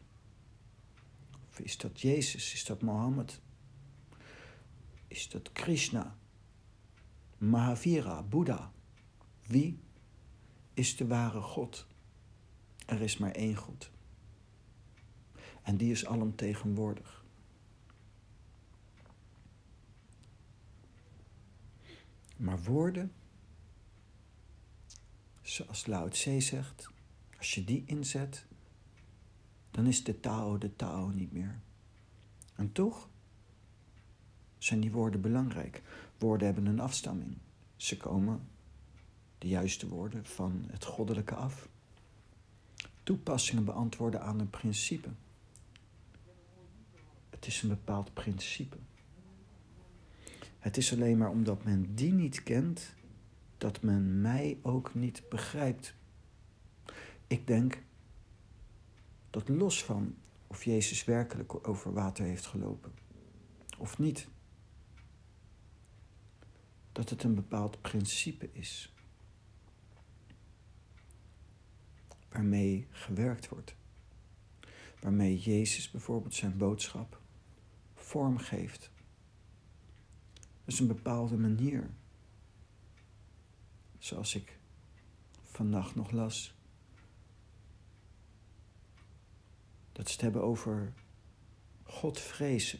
Is 1.60 1.78
dat 1.78 2.02
Jezus? 2.02 2.54
Is 2.54 2.66
dat 2.66 2.82
Mohammed? 2.82 3.42
Is 5.08 5.30
dat 5.30 5.52
Krishna? 5.52 6.18
Mahavira, 7.38 8.24
Boeddha? 8.24 8.72
Wie 9.48 9.80
is 10.74 10.96
de 10.96 11.08
ware 11.08 11.42
God? 11.42 11.88
Er 12.86 13.02
is 13.02 13.18
maar 13.18 13.32
één 13.32 13.56
God. 13.56 13.92
En 15.62 15.78
die 15.78 15.92
is 15.92 16.06
alomtegenwoordig. 16.06 17.26
Maar 22.38 22.64
woorden 22.64 23.12
zoals 25.42 25.86
Lao 25.86 26.08
Tse 26.08 26.40
zegt, 26.40 26.90
als 27.38 27.54
je 27.54 27.64
die 27.64 27.84
inzet, 27.86 28.46
dan 29.78 29.88
is 29.88 30.04
de 30.04 30.20
Tao 30.20 30.58
de 30.58 30.76
Tao 30.76 31.08
niet 31.08 31.32
meer. 31.32 31.60
En 32.56 32.72
toch 32.72 33.10
zijn 34.58 34.80
die 34.80 34.92
woorden 34.92 35.22
belangrijk. 35.22 35.82
Woorden 36.18 36.48
hebben 36.48 36.66
een 36.66 36.80
afstamming. 36.80 37.38
Ze 37.76 37.98
komen, 37.98 38.48
de 39.38 39.48
juiste 39.48 39.88
woorden, 39.88 40.26
van 40.26 40.66
het 40.68 40.86
goddelijke 40.86 41.36
af. 41.36 41.68
Toepassingen 43.04 43.66
beantwoorden 43.66 44.22
aan 44.22 44.40
een 44.40 44.50
principe. 44.50 45.10
Het 47.30 47.48
is 47.48 47.62
een 47.62 47.70
bepaald 47.70 48.14
principe. 48.14 48.78
Het 50.60 50.78
is 50.78 50.94
alleen 50.94 51.18
maar 51.18 51.30
omdat 51.30 51.64
men 51.64 51.96
die 51.96 52.14
niet 52.14 52.44
kent, 52.44 52.94
dat 53.58 53.82
men 53.82 54.22
mij 54.22 54.58
ook 54.62 54.94
niet 54.94 55.24
begrijpt. 55.30 55.94
Ik 57.28 57.48
denk 57.48 57.86
dat 59.38 59.50
los 59.50 59.84
van 59.84 60.16
of 60.48 60.64
Jezus 60.64 61.04
werkelijk 61.04 61.68
over 61.68 61.94
water 61.94 62.26
heeft 62.26 62.46
gelopen 62.46 62.94
of 63.78 63.98
niet, 63.98 64.28
dat 66.92 67.10
het 67.10 67.24
een 67.24 67.36
bepaald 67.36 67.82
principe 67.82 68.50
is 68.54 68.94
waarmee 72.30 72.88
gewerkt 72.90 73.50
wordt. 73.50 73.76
waarmee 75.00 75.40
Jezus 75.40 75.92
bijvoorbeeld 75.92 76.36
zijn 76.36 76.58
boodschap 76.58 77.22
vormgeeft. 77.94 78.92
Dat 80.34 80.74
is 80.74 80.80
een 80.80 80.88
bepaalde 80.88 81.38
manier. 81.38 81.90
Zoals 83.98 84.36
ik 84.36 84.60
vannacht 85.42 85.96
nog 85.96 86.12
las. 86.12 86.57
Dat 89.98 90.08
ze 90.08 90.14
het 90.14 90.22
hebben 90.22 90.44
over 90.44 90.94
God 91.84 92.20
vrezen. 92.20 92.80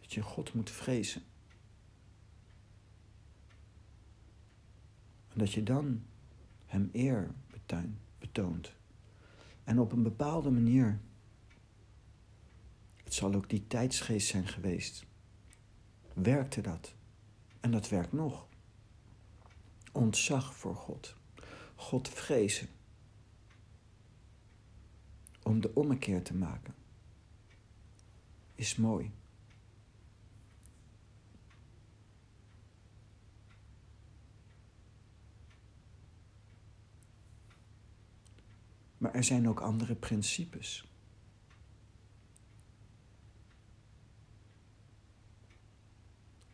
Dat 0.00 0.12
je 0.12 0.22
God 0.22 0.54
moet 0.54 0.70
vrezen. 0.70 1.22
En 5.28 5.38
dat 5.38 5.52
je 5.52 5.62
dan 5.62 6.02
Hem 6.66 6.88
eer 6.92 7.34
betoont. 8.18 8.72
En 9.64 9.78
op 9.78 9.92
een 9.92 10.02
bepaalde 10.02 10.50
manier. 10.50 11.00
Het 13.04 13.14
zal 13.14 13.34
ook 13.34 13.48
die 13.48 13.66
tijdsgeest 13.66 14.28
zijn 14.28 14.48
geweest. 14.48 15.06
Werkte 16.14 16.60
dat. 16.60 16.94
En 17.60 17.70
dat 17.70 17.88
werkt 17.88 18.12
nog. 18.12 18.46
Ontzag 19.92 20.54
voor 20.54 20.74
God. 20.74 21.16
God 21.74 22.08
vrezen. 22.08 22.68
Om 25.42 25.60
de 25.60 25.74
ommekeer 25.74 26.22
te 26.22 26.34
maken. 26.34 26.74
Is 28.54 28.76
mooi. 28.76 29.10
Maar 39.00 39.14
er 39.14 39.24
zijn 39.24 39.48
ook 39.48 39.60
andere 39.60 39.94
principes. 39.94 40.88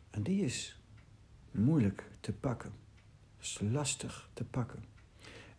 En 0.09 0.23
die 0.23 0.43
is 0.43 0.79
moeilijk 1.51 2.09
te 2.19 2.33
pakken. 2.33 2.73
is 3.39 3.59
lastig 3.61 4.29
te 4.33 4.43
pakken. 4.43 4.83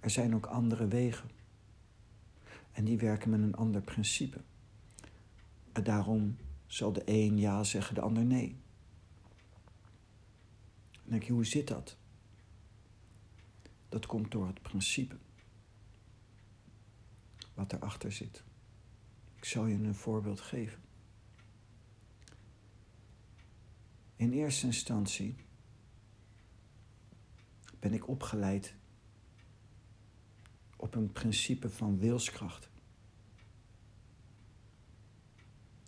Er 0.01 0.11
zijn 0.11 0.35
ook 0.35 0.47
andere 0.47 0.89
wegen. 0.89 1.38
En 2.73 2.85
die 2.85 2.99
werken 2.99 3.31
met 3.31 3.41
een 3.41 3.55
ander 3.55 3.83
principe. 3.83 4.41
En 5.73 5.85
daarom 5.85 6.37
zal 6.67 6.93
de 6.93 7.03
een 7.05 7.39
ja 7.39 7.65
zeggen, 7.65 7.95
de 7.95 8.01
ander 8.01 8.25
nee. 8.25 8.57
Dan 10.93 11.03
denk 11.05 11.23
je, 11.23 11.33
hoe 11.33 11.47
zit 11.47 11.69
dat? 11.69 11.97
Dat 13.89 14.07
komt 14.07 14.31
door 14.31 14.47
het 14.47 14.63
principe 14.63 15.17
wat 17.55 17.73
erachter 17.73 18.13
zit. 18.13 18.43
Ik 19.37 19.45
zal 19.45 19.67
je 19.67 19.75
een 19.75 19.95
voorbeeld 19.95 20.41
geven. 20.41 20.83
In 24.17 24.33
eerste 24.33 24.67
instantie 24.67 25.37
ben 27.79 27.93
ik 27.93 28.09
opgeleid 28.09 28.75
op 30.79 30.95
een 30.95 31.13
principe 31.13 31.71
van 31.71 31.99
wilskracht. 31.99 32.71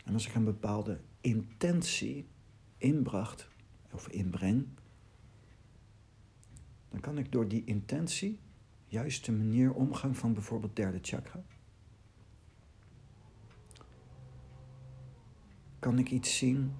En 0.05 0.13
als 0.13 0.27
ik 0.27 0.35
een 0.35 0.45
bepaalde 0.45 1.01
intentie 1.21 2.29
inbracht 2.77 3.49
of 3.93 4.09
inbreng, 4.09 4.67
dan 6.89 7.01
kan 7.01 7.19
ik 7.19 7.33
door 7.33 7.49
die 7.49 7.65
intentie, 7.65 8.41
juist 8.87 9.25
de 9.25 9.33
manier 9.33 9.73
omgang 9.73 10.17
van 10.17 10.33
bijvoorbeeld 10.33 10.77
derde 10.77 10.99
chakra, 11.03 11.45
kan 15.79 15.99
ik 15.99 16.11
iets 16.11 16.39
zien 16.39 16.73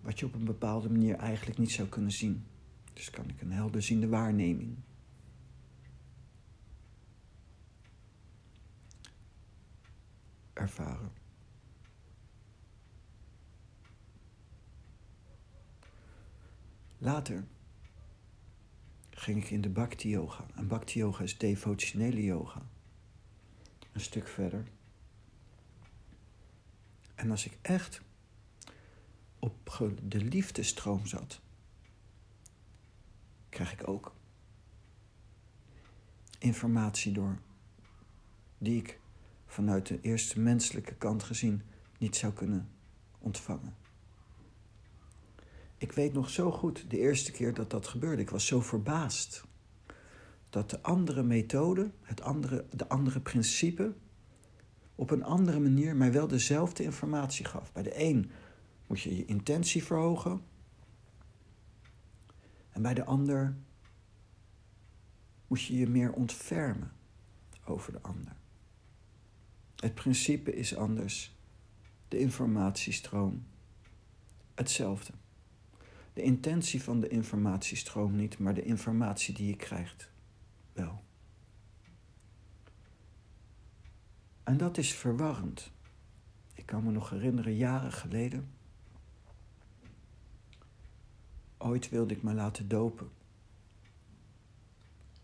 wat 0.00 0.18
je 0.18 0.26
op 0.26 0.34
een 0.34 0.44
bepaalde 0.44 0.90
manier 0.90 1.16
eigenlijk 1.16 1.58
niet 1.58 1.72
zou 1.72 1.88
kunnen 1.88 2.12
zien. 2.12 2.44
Dus 2.92 3.10
kan 3.10 3.28
ik 3.28 3.40
een 3.40 3.52
helderziende 3.52 4.08
waarneming. 4.08 4.76
Ervaren. 10.64 11.12
Later 16.98 17.44
ging 19.10 19.44
ik 19.44 19.50
in 19.50 19.60
de 19.60 19.68
Bhakti 19.68 20.08
Yoga. 20.08 20.46
En 20.54 20.66
Bhakti 20.66 20.98
Yoga 20.98 21.22
is 21.22 21.38
devotionele 21.38 22.22
yoga. 22.22 22.62
Een 23.92 24.00
stuk 24.00 24.28
verder. 24.28 24.64
En 27.14 27.30
als 27.30 27.46
ik 27.46 27.58
echt 27.62 28.00
op 29.38 29.92
de 30.02 30.20
liefdestroom 30.20 31.06
zat, 31.06 31.40
krijg 33.48 33.72
ik 33.72 33.88
ook 33.88 34.14
informatie 36.38 37.12
door 37.12 37.38
die 38.58 38.78
ik 38.78 39.00
vanuit 39.54 39.86
de 39.86 40.00
eerste 40.00 40.40
menselijke 40.40 40.94
kant 40.94 41.22
gezien 41.22 41.62
niet 41.98 42.16
zou 42.16 42.32
kunnen 42.32 42.68
ontvangen. 43.18 43.76
Ik 45.76 45.92
weet 45.92 46.12
nog 46.12 46.30
zo 46.30 46.50
goed 46.50 46.90
de 46.90 46.98
eerste 46.98 47.32
keer 47.32 47.54
dat 47.54 47.70
dat 47.70 47.86
gebeurde. 47.86 48.22
Ik 48.22 48.30
was 48.30 48.46
zo 48.46 48.60
verbaasd 48.60 49.44
dat 50.50 50.70
de 50.70 50.82
andere 50.82 51.22
methode, 51.22 51.90
het 52.02 52.20
andere, 52.20 52.64
de 52.70 52.88
andere 52.88 53.20
principe, 53.20 53.94
op 54.94 55.10
een 55.10 55.24
andere 55.24 55.60
manier 55.60 55.96
mij 55.96 56.12
wel 56.12 56.28
dezelfde 56.28 56.82
informatie 56.82 57.44
gaf. 57.44 57.72
Bij 57.72 57.82
de 57.82 58.02
een 58.02 58.30
moet 58.86 59.00
je 59.00 59.16
je 59.16 59.24
intentie 59.24 59.84
verhogen. 59.84 60.42
En 62.70 62.82
bij 62.82 62.94
de 62.94 63.04
ander 63.04 63.56
moet 65.46 65.62
je 65.62 65.76
je 65.76 65.88
meer 65.88 66.12
ontfermen 66.12 66.92
over 67.64 67.92
de 67.92 68.02
ander. 68.02 68.42
Het 69.76 69.94
principe 69.94 70.54
is 70.54 70.76
anders. 70.76 71.36
De 72.08 72.18
informatiestroom 72.18 73.46
hetzelfde. 74.54 75.12
De 76.12 76.22
intentie 76.22 76.82
van 76.82 77.00
de 77.00 77.08
informatiestroom 77.08 78.16
niet, 78.16 78.38
maar 78.38 78.54
de 78.54 78.62
informatie 78.62 79.34
die 79.34 79.46
je 79.46 79.56
krijgt 79.56 80.10
wel. 80.72 81.02
En 84.42 84.56
dat 84.56 84.78
is 84.78 84.94
verwarrend. 84.94 85.72
Ik 86.54 86.66
kan 86.66 86.84
me 86.84 86.90
nog 86.90 87.10
herinneren, 87.10 87.56
jaren 87.56 87.92
geleden. 87.92 88.50
Ooit 91.58 91.88
wilde 91.88 92.14
ik 92.14 92.22
me 92.22 92.34
laten 92.34 92.68
dopen. 92.68 93.10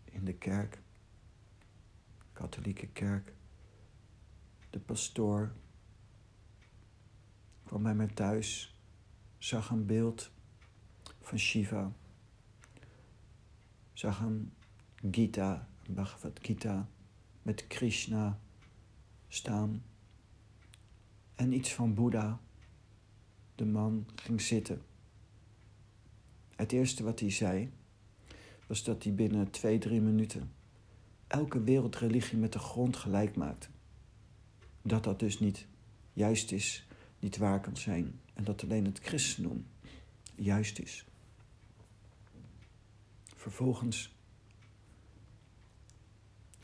In 0.05 0.25
de 0.25 0.33
kerk. 0.33 0.81
Katholieke 2.33 2.87
kerk. 2.87 3.33
De 4.71 4.79
pastoor 4.79 5.53
kwam 7.63 7.83
bij 7.83 7.95
mij 7.95 8.07
thuis, 8.07 8.75
zag 9.37 9.69
een 9.69 9.85
beeld 9.85 10.31
van 11.19 11.37
Shiva, 11.37 11.93
zag 13.93 14.19
een 14.19 14.53
Gita, 15.11 15.67
een 15.87 15.93
Bhagavad 15.93 16.39
Gita, 16.41 16.89
met 17.41 17.67
Krishna 17.67 18.39
staan 19.27 19.83
en 21.35 21.53
iets 21.53 21.73
van 21.73 21.93
Boeddha. 21.93 22.39
De 23.55 23.65
man 23.65 24.07
ging 24.15 24.41
zitten. 24.41 24.81
Het 26.55 26.71
eerste 26.71 27.03
wat 27.03 27.19
hij 27.19 27.29
zei 27.29 27.71
was 28.67 28.83
dat 28.83 29.03
hij 29.03 29.13
binnen 29.13 29.51
twee, 29.51 29.77
drie 29.77 30.01
minuten 30.01 30.51
elke 31.27 31.63
wereldreligie 31.63 32.37
met 32.37 32.53
de 32.53 32.59
grond 32.59 32.95
gelijk 32.95 33.35
maakte. 33.35 33.67
Dat 34.81 35.03
dat 35.03 35.19
dus 35.19 35.39
niet 35.39 35.67
juist 36.13 36.51
is, 36.51 36.87
niet 37.19 37.37
waar 37.37 37.61
kan 37.61 37.77
zijn 37.77 38.19
en 38.33 38.43
dat 38.43 38.63
alleen 38.63 38.85
het 38.85 38.99
christendom 38.99 39.65
juist 40.35 40.79
is. 40.79 41.05
Vervolgens 43.35 44.15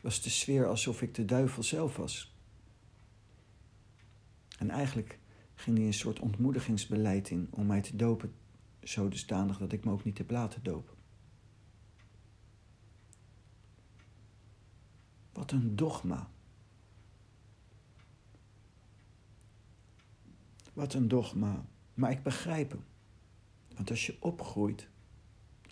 was 0.00 0.22
de 0.22 0.30
sfeer 0.30 0.66
alsof 0.66 1.02
ik 1.02 1.14
de 1.14 1.24
duivel 1.24 1.62
zelf 1.62 1.96
was. 1.96 2.36
En 4.58 4.70
eigenlijk 4.70 5.18
ging 5.54 5.76
hij 5.76 5.86
een 5.86 5.94
soort 5.94 6.20
ontmoedigingsbeleid 6.20 7.30
in 7.30 7.48
om 7.50 7.66
mij 7.66 7.80
te 7.80 7.96
dopen, 7.96 8.34
zo 8.82 9.08
dusdanig 9.08 9.58
dat 9.58 9.72
ik 9.72 9.84
me 9.84 9.90
ook 9.90 10.04
niet 10.04 10.18
heb 10.18 10.30
laten 10.30 10.62
dopen. 10.62 10.94
Wat 15.32 15.52
een 15.52 15.76
dogma. 15.76 16.30
Wat 20.78 20.94
een 20.94 21.08
dogma. 21.08 21.64
Maar 21.94 22.10
ik 22.10 22.22
begrijp 22.22 22.70
hem. 22.70 22.84
Want 23.74 23.90
als 23.90 24.06
je 24.06 24.16
opgroeit 24.20 24.88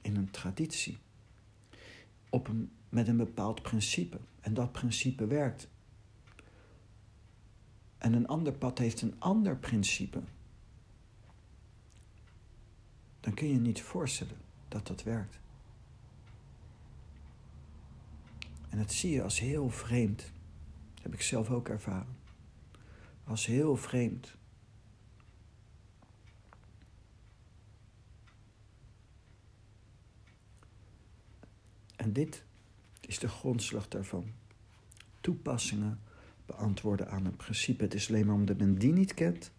in 0.03 0.17
een 0.17 0.31
traditie, 0.31 0.99
op 2.31 2.49
een, 2.49 2.73
met 2.89 3.09
een 3.09 3.17
bepaald 3.17 3.63
principe, 3.63 4.19
en 4.41 4.55
dat 4.55 4.73
principe 4.73 5.27
werkt, 5.27 5.69
En 7.99 8.13
een 8.13 8.27
ander 8.27 8.53
pad 8.53 8.79
heeft 8.79 9.03
een 9.03 9.15
ander 9.19 9.57
principe. 9.57 10.23
Dan 13.21 13.35
kun 13.35 13.49
je 13.49 13.59
niet 13.59 13.83
voorstellen 13.83 14.37
dat 14.69 14.87
dat 14.87 15.03
werkt. 15.03 15.39
En 18.69 18.79
dat 18.79 18.93
zie 18.93 19.11
je 19.11 19.23
als 19.23 19.39
heel 19.39 19.71
vreemd. 19.71 20.19
Dat 20.95 21.03
heb 21.03 21.15
ik 21.15 21.23
zelf 21.23 21.51
ook 21.51 21.69
ervaren. 21.69 22.17
Als 23.25 23.47
heel 23.47 23.77
vreemd. 23.77 24.36
En 31.97 32.13
dit 32.13 32.45
is 33.01 33.19
de 33.19 33.29
grondslag 33.29 33.89
daarvan. 33.89 34.25
Toepassingen 35.21 36.01
beantwoorden 36.47 37.11
aan 37.11 37.25
een 37.25 37.37
principe. 37.37 37.85
Het 37.85 37.95
is 37.95 38.09
alleen 38.09 38.27
maar 38.27 38.35
omdat 38.35 38.59
men 38.59 38.79
die 38.79 38.93
niet 38.93 39.15
kent, 39.15 39.51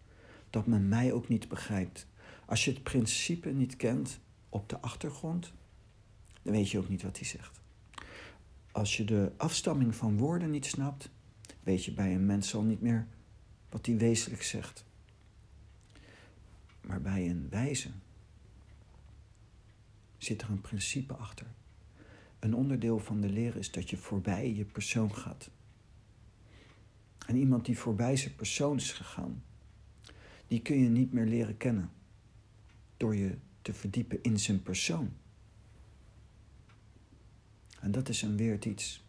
dat 0.50 0.66
men 0.66 0.88
mij 0.88 1.12
ook 1.12 1.28
niet 1.28 1.48
begrijpt. 1.48 2.06
Als 2.46 2.64
je 2.64 2.70
het 2.70 2.82
principe 2.82 3.50
niet 3.50 3.76
kent 3.76 4.20
op 4.48 4.68
de 4.68 4.80
achtergrond, 4.80 5.52
dan 6.42 6.52
weet 6.52 6.70
je 6.70 6.78
ook 6.78 6.88
niet 6.88 7.02
wat 7.02 7.18
hij 7.18 7.26
zegt. 7.26 7.60
Als 8.72 8.96
je 8.96 9.04
de 9.04 9.32
afstamming 9.36 9.94
van 9.94 10.16
woorden 10.16 10.50
niet 10.50 10.66
snapt, 10.66 11.10
weet 11.62 11.84
je 11.84 11.92
bij 11.92 12.14
een 12.14 12.26
mens 12.26 12.54
al 12.54 12.62
niet 12.62 12.80
meer 12.80 13.06
wat 13.68 13.86
hij 13.86 13.96
wezenlijk 13.96 14.42
zegt. 14.42 14.84
Maar 16.80 17.00
bij 17.00 17.30
een 17.30 17.48
wijze 17.50 17.90
zit 20.18 20.42
er 20.42 20.50
een 20.50 20.60
principe 20.60 21.14
achter. 21.14 21.46
Een 22.38 22.54
onderdeel 22.54 22.98
van 22.98 23.20
de 23.20 23.28
leer 23.28 23.56
is 23.56 23.70
dat 23.70 23.90
je 23.90 23.96
voorbij 23.96 24.54
je 24.54 24.64
persoon 24.64 25.14
gaat. 25.14 25.50
En 27.26 27.36
iemand 27.36 27.64
die 27.64 27.78
voorbij 27.78 28.16
zijn 28.16 28.34
persoon 28.34 28.76
is 28.76 28.92
gegaan, 28.92 29.42
die 30.46 30.62
kun 30.62 30.78
je 30.78 30.88
niet 30.88 31.12
meer 31.12 31.26
leren 31.26 31.56
kennen 31.56 31.90
door 32.96 33.16
je 33.16 33.38
te 33.62 33.74
verdiepen 33.74 34.22
in 34.22 34.38
zijn 34.38 34.62
persoon. 34.62 35.12
En 37.80 37.90
dat 37.90 38.08
is 38.08 38.22
een 38.22 38.36
weert 38.36 38.64
iets. 38.64 39.04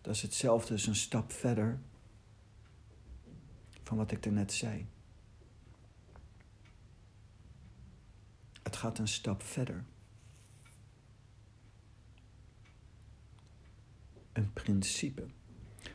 Dat 0.00 0.14
is 0.14 0.22
hetzelfde 0.22 0.72
als 0.72 0.86
een 0.86 0.94
stap 0.94 1.32
verder 1.32 1.78
van 3.82 3.96
wat 3.96 4.10
ik 4.10 4.24
er 4.24 4.32
net 4.32 4.52
zei. 4.52 4.86
Het 8.62 8.76
gaat 8.76 8.98
een 8.98 9.08
stap 9.08 9.42
verder. 9.42 9.84
Een 14.34 14.52
principe. 14.52 15.26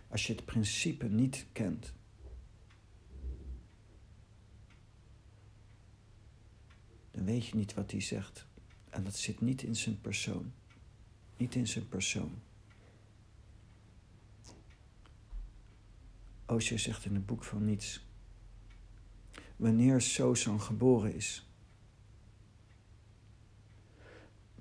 Als 0.08 0.28
je 0.28 0.34
het 0.34 0.46
principe 0.46 1.08
niet 1.08 1.46
kent, 1.52 1.94
dan 7.12 7.26
weet 7.26 7.46
je 7.46 7.56
niet 7.56 7.74
wat 7.74 7.92
hij 7.92 8.02
zegt. 8.02 8.48
En 8.90 9.04
dat 9.04 9.16
zit 9.16 9.42
niet 9.42 9.62
in 9.62 9.76
zijn 9.76 10.02
persoon. 10.02 10.52
Niet 11.38 11.56
in 11.56 11.68
zijn 11.68 11.88
persoon. 11.88 12.42
Osho 16.46 16.78
zegt 16.78 17.06
in 17.06 17.16
het 17.16 17.26
boek 17.26 17.44
van 17.44 17.66
niets. 17.66 18.06
Wanneer 19.56 20.02
Sosan 20.02 20.62
geboren 20.62 21.16
is, 21.16 21.50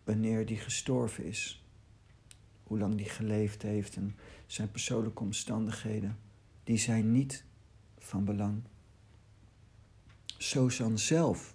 wanneer 0.04 0.46
die 0.46 0.56
gestorven 0.56 1.24
is, 1.24 1.62
hoe 2.68 2.78
lang 2.78 2.94
die 2.94 3.08
geleefd 3.08 3.62
heeft 3.62 3.96
en 3.96 4.16
zijn 4.46 4.70
persoonlijke 4.70 5.22
omstandigheden, 5.22 6.18
die 6.64 6.78
zijn 6.78 7.12
niet 7.12 7.44
van 7.98 8.24
belang. 8.24 8.62
Sosan 10.38 10.98
zelf 10.98 11.54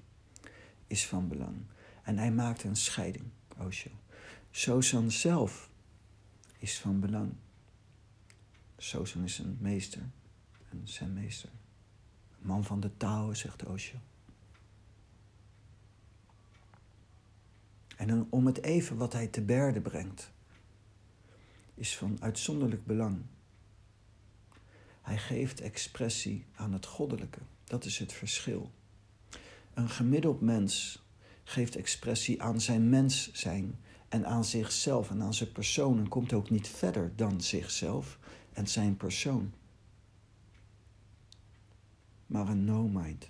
is 0.87 1.07
van 1.07 1.27
belang. 1.27 1.55
En 2.03 2.17
hij 2.17 2.31
maakt 2.31 2.63
een 2.63 2.75
scheiding, 2.75 3.25
Osho. 3.57 3.89
Sosan 4.51 5.11
zelf 5.11 5.69
is 6.57 6.79
van 6.79 6.99
belang. 6.99 7.33
Sosan 8.77 9.23
is 9.23 9.37
een 9.39 9.57
meester, 9.59 10.01
een 10.69 10.87
zenmeester. 10.87 11.49
Een 12.39 12.47
man 12.47 12.63
van 12.63 12.79
de 12.79 12.97
taal, 12.97 13.35
zegt 13.35 13.65
Osho. 13.65 13.97
En 17.97 18.27
om 18.29 18.45
het 18.45 18.61
even 18.61 18.97
wat 18.97 19.13
hij 19.13 19.27
te 19.27 19.41
berde 19.41 19.81
brengt, 19.81 20.32
is 21.75 21.97
van 21.97 22.17
uitzonderlijk 22.21 22.85
belang. 22.85 23.21
Hij 25.01 25.17
geeft 25.17 25.61
expressie 25.61 26.45
aan 26.55 26.73
het 26.73 26.85
goddelijke. 26.85 27.39
Dat 27.63 27.85
is 27.85 27.97
het 27.97 28.13
verschil. 28.13 28.71
Een 29.73 29.89
gemiddeld 29.89 30.41
mens 30.41 31.03
geeft 31.43 31.75
expressie 31.75 32.41
aan 32.41 32.61
zijn 32.61 32.89
mens 32.89 33.31
zijn 33.31 33.79
en 34.09 34.25
aan 34.25 34.45
zichzelf 34.45 35.09
en 35.09 35.21
aan 35.21 35.33
zijn 35.33 35.51
persoon 35.51 35.97
en 35.97 36.07
komt 36.07 36.33
ook 36.33 36.49
niet 36.49 36.67
verder 36.67 37.11
dan 37.15 37.41
zichzelf 37.41 38.19
en 38.53 38.67
zijn 38.67 38.97
persoon. 38.97 39.53
Maar 42.25 42.47
een 42.47 42.65
no-mind, 42.65 43.29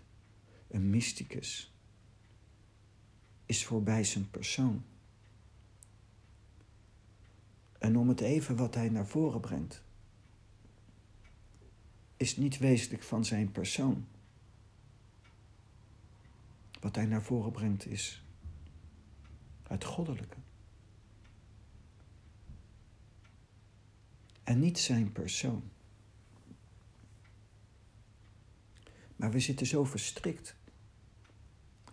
een 0.68 0.90
mysticus, 0.90 1.74
is 3.46 3.66
voorbij 3.66 4.04
zijn 4.04 4.30
persoon. 4.30 4.84
En 7.84 7.98
om 7.98 8.10
het 8.10 8.22
even 8.22 8.56
wat 8.56 8.76
hij 8.76 8.90
naar 8.90 9.08
voren 9.08 9.40
brengt, 9.40 9.84
is 12.18 12.38
niet 12.38 12.58
wezenlijk 12.58 13.04
van 13.04 13.26
zijn 13.26 13.52
persoon. 13.52 14.08
Wat 16.80 16.96
hij 16.96 17.06
naar 17.06 17.24
voren 17.24 17.52
brengt 17.52 17.86
is 17.86 18.24
het 19.68 19.84
goddelijke. 19.84 20.38
En 24.44 24.60
niet 24.60 24.80
zijn 24.80 25.12
persoon. 25.12 25.64
Maar 29.16 29.32
we 29.32 29.40
zitten 29.40 29.68
zo 29.68 29.84
verstrikt 29.84 30.56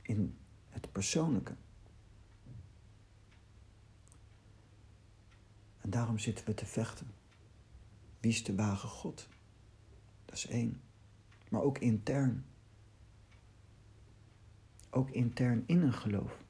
in 0.03 0.39
het 0.69 0.93
persoonlijke. 0.93 1.55
En 5.81 5.91
daarom 5.91 6.19
zitten 6.19 6.47
we 6.47 6.55
te 6.55 6.67
vechten. 6.67 7.15
Wie 8.21 8.31
is 8.31 8.45
de 8.45 8.55
ware 8.55 8.87
God? 8.87 9.29
Dat 10.25 10.35
is 10.35 10.47
één. 10.47 10.81
Maar 11.49 11.63
ook 11.63 11.79
intern. 11.79 12.45
Ook 14.91 15.11
intern 15.11 15.63
in 15.67 15.83
een 15.83 15.93
geloof. 15.93 16.45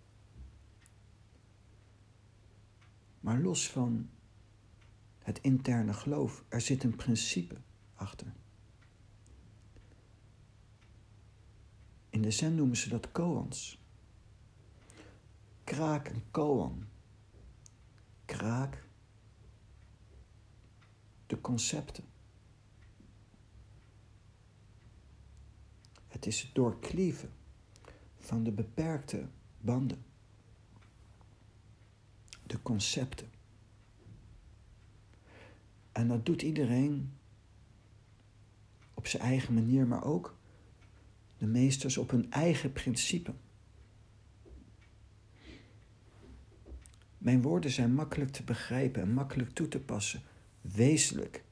Maar 3.21 3.41
los 3.41 3.69
van 3.69 4.11
het 5.19 5.41
interne 5.41 5.93
geloof, 5.93 6.45
er 6.49 6.61
zit 6.61 6.85
een 6.85 6.97
principe 6.97 7.57
achter. 7.95 8.33
In 12.11 12.23
de 12.23 12.31
zen 12.31 12.55
noemen 12.55 12.77
ze 12.77 12.89
dat 12.89 13.13
koans. 13.13 13.79
Kraak 15.65 16.09
en 16.09 16.23
koan. 16.31 16.87
Kraak, 18.25 18.85
de 21.31 21.41
concepten. 21.41 22.05
Het 26.09 26.27
is 26.27 26.43
het 26.43 26.55
doorklieven 26.55 27.31
van 28.19 28.43
de 28.43 28.51
beperkte 28.53 29.27
banden. 29.61 30.05
De 32.47 32.63
concepten. 32.63 33.31
En 35.93 36.09
dat 36.09 36.27
doet 36.27 36.43
iedereen 36.43 37.13
op 38.95 39.07
zijn 39.07 39.23
eigen 39.23 39.55
manier, 39.55 39.87
maar 39.87 40.05
ook 40.05 40.37
de 41.39 41.47
meesters 41.47 41.99
op 41.99 42.11
hun 42.11 42.31
eigen 42.31 42.73
principe. 42.73 43.35
Mijn 47.19 47.43
woorden 47.43 47.71
zijn 47.71 47.95
makkelijk 47.95 48.31
te 48.31 48.43
begrijpen 48.43 49.03
en 49.03 49.13
makkelijk 49.13 49.51
toe 49.51 49.69
te 49.69 49.81
passen. 49.81 50.23
Wezenlijk 50.61 51.45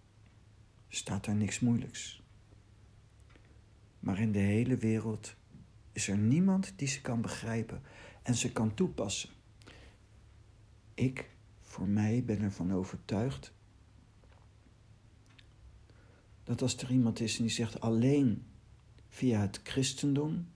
staat 0.88 1.26
er 1.26 1.34
niks 1.34 1.60
moeilijks. 1.60 2.22
Maar 4.00 4.18
in 4.20 4.32
de 4.32 4.38
hele 4.38 4.76
wereld 4.76 5.34
is 5.92 6.08
er 6.08 6.18
niemand 6.18 6.72
die 6.76 6.88
ze 6.88 7.00
kan 7.00 7.20
begrijpen 7.20 7.82
en 8.22 8.34
ze 8.34 8.52
kan 8.52 8.74
toepassen. 8.74 9.30
Ik, 10.94 11.30
voor 11.60 11.88
mij, 11.88 12.24
ben 12.24 12.40
ervan 12.40 12.72
overtuigd 12.72 13.52
dat 16.44 16.62
als 16.62 16.76
er 16.76 16.90
iemand 16.90 17.20
is 17.20 17.36
en 17.36 17.42
die 17.42 17.52
zegt 17.52 17.80
alleen 17.80 18.46
via 19.08 19.40
het 19.40 19.60
christendom 19.62 20.48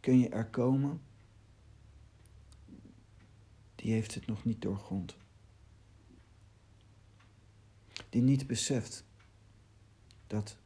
kun 0.00 0.18
je 0.18 0.28
er 0.28 0.46
komen, 0.46 1.00
die 3.74 3.92
heeft 3.92 4.14
het 4.14 4.26
nog 4.26 4.44
niet 4.44 4.62
doorgrond. 4.62 5.16
Die 8.08 8.22
niet 8.22 8.46
beseft 8.46 9.04
dat 10.26 10.56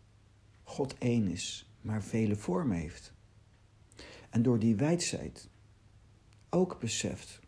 God 0.62 0.98
één 0.98 1.28
is, 1.28 1.70
maar 1.80 2.02
vele 2.02 2.36
vormen 2.36 2.76
heeft. 2.76 3.12
En 4.30 4.42
door 4.42 4.58
die 4.58 4.76
wijdheid 4.76 5.48
ook 6.48 6.80
beseft 6.80 7.40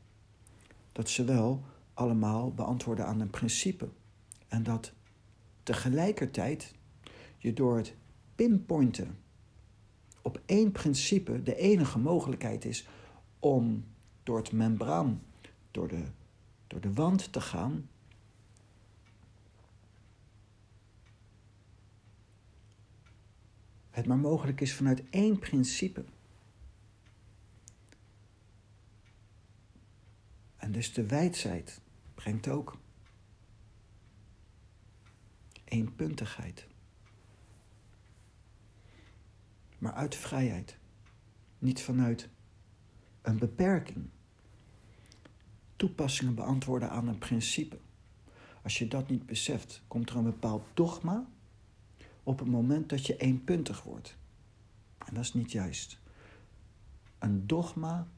dat 0.93 1.09
ze 1.09 1.25
wel 1.25 1.65
allemaal 1.95 2.55
beantwoorden 2.55 3.07
aan 3.07 3.21
een 3.21 3.31
principe. 3.31 3.89
En 4.49 4.63
dat 4.63 4.93
tegelijkertijd 5.63 6.75
je 7.39 7.53
door 7.53 7.77
het 7.77 7.95
pinpointen 8.35 9.19
op 10.23 10.41
één 10.47 10.73
principe 10.73 11.43
de 11.43 11.57
enige 11.57 11.99
mogelijkheid 11.99 12.65
is 12.65 12.89
om 13.39 13.85
door 14.23 14.37
het 14.37 14.53
membraan, 14.53 15.23
door 15.71 15.89
de, 15.89 16.05
door 16.67 16.81
de 16.81 16.93
wand 16.93 17.33
te 17.33 17.41
gaan. 17.41 17.89
Het 23.95 24.07
maar 24.07 24.19
mogelijk 24.19 24.61
is 24.61 24.75
vanuit 24.75 25.03
één 25.11 25.39
principe. 25.39 26.05
En 30.57 30.73
dus 30.73 30.93
de 30.93 31.07
wijdheid 31.07 31.81
brengt 32.15 32.49
ook 32.49 32.79
eenpuntigheid. 35.65 36.67
Maar 39.79 39.93
uit 39.93 40.15
vrijheid. 40.15 40.77
Niet 41.59 41.83
vanuit 41.83 42.29
een 43.23 43.39
beperking. 43.39 44.09
Toepassingen 45.77 46.35
beantwoorden 46.35 46.91
aan 46.91 47.09
een 47.09 47.19
principe. 47.19 47.79
Als 48.63 48.79
je 48.79 48.89
dat 48.89 49.09
niet 49.09 49.27
beseft, 49.27 49.83
komt 49.89 50.11
er 50.11 50.17
een 50.17 50.25
bepaald 50.25 50.67
dogma 50.75 51.27
op 52.25 52.39
het 52.39 52.49
moment 52.49 52.89
dat 52.89 53.07
je 53.07 53.17
eenpuntig 53.17 53.83
wordt. 53.83 54.17
En 55.07 55.15
dat 55.15 55.25
is 55.25 55.35
niet 55.35 55.53
juist. 55.53 55.99
Een 57.19 57.47
dogma 57.47 58.09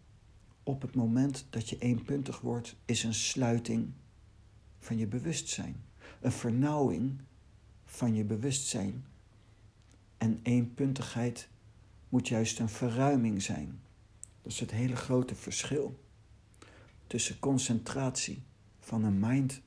op 0.63 0.83
het 0.83 0.95
moment 0.95 1.47
dat 1.51 1.69
je 1.69 1.79
eenpuntig 1.79 2.41
wordt, 2.41 2.77
is 2.85 3.05
een 3.05 3.15
sluiting 3.15 3.93
van 4.79 4.99
je 4.99 5.07
bewustzijn. 5.07 5.85
Een 6.21 6.33
vernauwing 6.33 7.21
van 7.85 8.15
je 8.15 8.25
bewustzijn. 8.25 9.05
En 10.19 10.41
eenpuntigheid 10.43 11.49
moet 12.09 12.29
juist 12.29 12.59
een 12.59 12.69
verruiming 12.69 13.43
zijn. 13.43 13.81
Dat 14.43 14.53
is 14.53 14.61
het 14.61 14.71
hele 14.71 14.97
grote 14.97 15.35
verschil 15.35 16.05
tussen 17.07 17.39
concentratie 17.39 18.43
van 18.81 19.05
een 19.05 19.19
mind 19.19 19.61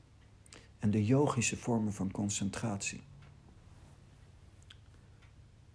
en 0.78 0.90
de 0.90 1.04
yogische 1.04 1.56
vormen 1.56 1.92
van 1.92 2.10
concentratie. 2.10 3.00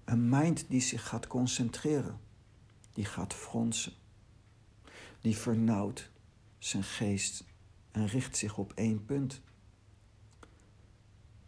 Een 0.06 0.30
mind 0.30 0.66
die 0.70 0.82
zich 0.82 1.08
gaat 1.08 1.28
concentreren, 1.28 2.20
die 2.94 3.06
gaat 3.06 3.34
fronsen, 3.34 3.94
die 5.22 5.38
vernauwt 5.38 6.10
zijn 6.58 6.84
geest 6.84 7.44
en 7.92 8.08
richt 8.08 8.38
zich 8.38 8.58
op 8.58 8.74
één 8.74 9.06
punt. 9.06 9.42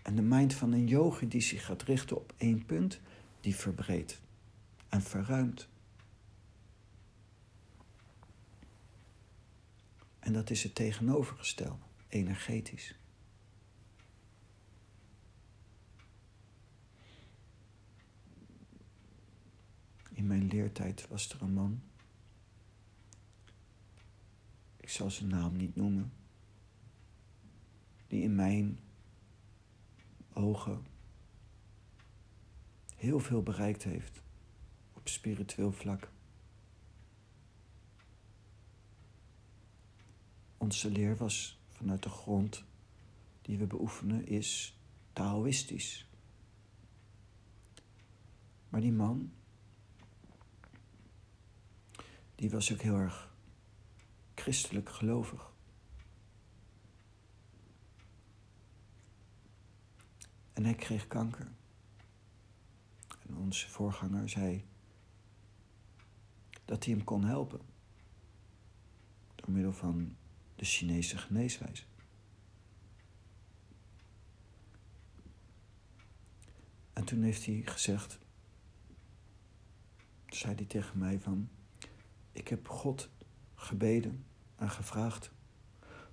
En 0.01 0.15
de 0.15 0.21
mind 0.21 0.53
van 0.53 0.71
een 0.71 0.87
yogi 0.87 1.27
die 1.27 1.41
zich 1.41 1.65
gaat 1.65 1.83
richten 1.83 2.17
op 2.17 2.33
één 2.37 2.65
punt, 2.65 2.99
die 3.41 3.55
verbreedt 3.55 4.21
en 4.89 5.01
verruimt. 5.01 5.67
En 10.19 10.33
dat 10.33 10.49
is 10.49 10.63
het 10.63 10.75
tegenovergestelde, 10.75 11.83
energetisch. 12.07 12.95
In 20.17 20.27
mijn 20.27 20.47
leertijd 20.47 21.07
was 21.07 21.29
er 21.29 21.41
een 21.41 21.53
man. 21.53 21.81
Ik 24.77 24.89
zal 24.89 25.11
zijn 25.11 25.29
naam 25.29 25.55
niet 25.55 25.75
noemen. 25.75 26.13
Die 28.07 28.21
in 28.21 28.35
mijn 28.35 28.79
ogen 30.33 30.85
heel 32.95 33.19
veel 33.19 33.43
bereikt 33.43 33.83
heeft 33.83 34.21
op 34.93 35.07
spiritueel 35.07 35.71
vlak. 35.71 36.11
Onze 40.57 40.91
leer 40.91 41.17
was 41.17 41.59
vanuit 41.69 42.03
de 42.03 42.09
grond 42.09 42.63
die 43.41 43.57
we 43.57 43.65
beoefenen 43.65 44.27
is 44.27 44.77
Taoïstisch. 45.13 46.07
Maar 48.69 48.81
die 48.81 48.91
man, 48.91 49.31
die 52.37 52.49
was 52.49 52.73
ook 52.73 52.81
heel 52.81 52.95
erg 52.95 53.33
christelijk 54.35 54.89
gelovig. 54.89 55.53
En 60.53 60.63
hij 60.63 60.75
kreeg 60.75 61.07
kanker. 61.07 61.51
En 63.27 63.37
onze 63.37 63.69
voorganger 63.69 64.29
zei 64.29 64.65
dat 66.65 66.85
hij 66.85 66.93
hem 66.93 67.03
kon 67.03 67.23
helpen. 67.23 67.61
Door 69.35 69.51
middel 69.51 69.73
van 69.73 70.15
de 70.55 70.65
Chinese 70.65 71.17
geneeswijze. 71.17 71.83
En 76.93 77.03
toen 77.05 77.21
heeft 77.21 77.45
hij 77.45 77.61
gezegd, 77.65 78.19
zei 80.27 80.55
hij 80.55 80.65
tegen 80.65 80.97
mij 80.97 81.19
van, 81.19 81.49
ik 82.37 82.47
heb 82.47 82.67
God 82.67 83.09
gebeden 83.55 84.25
en 84.55 84.69
gevraagd 84.69 85.31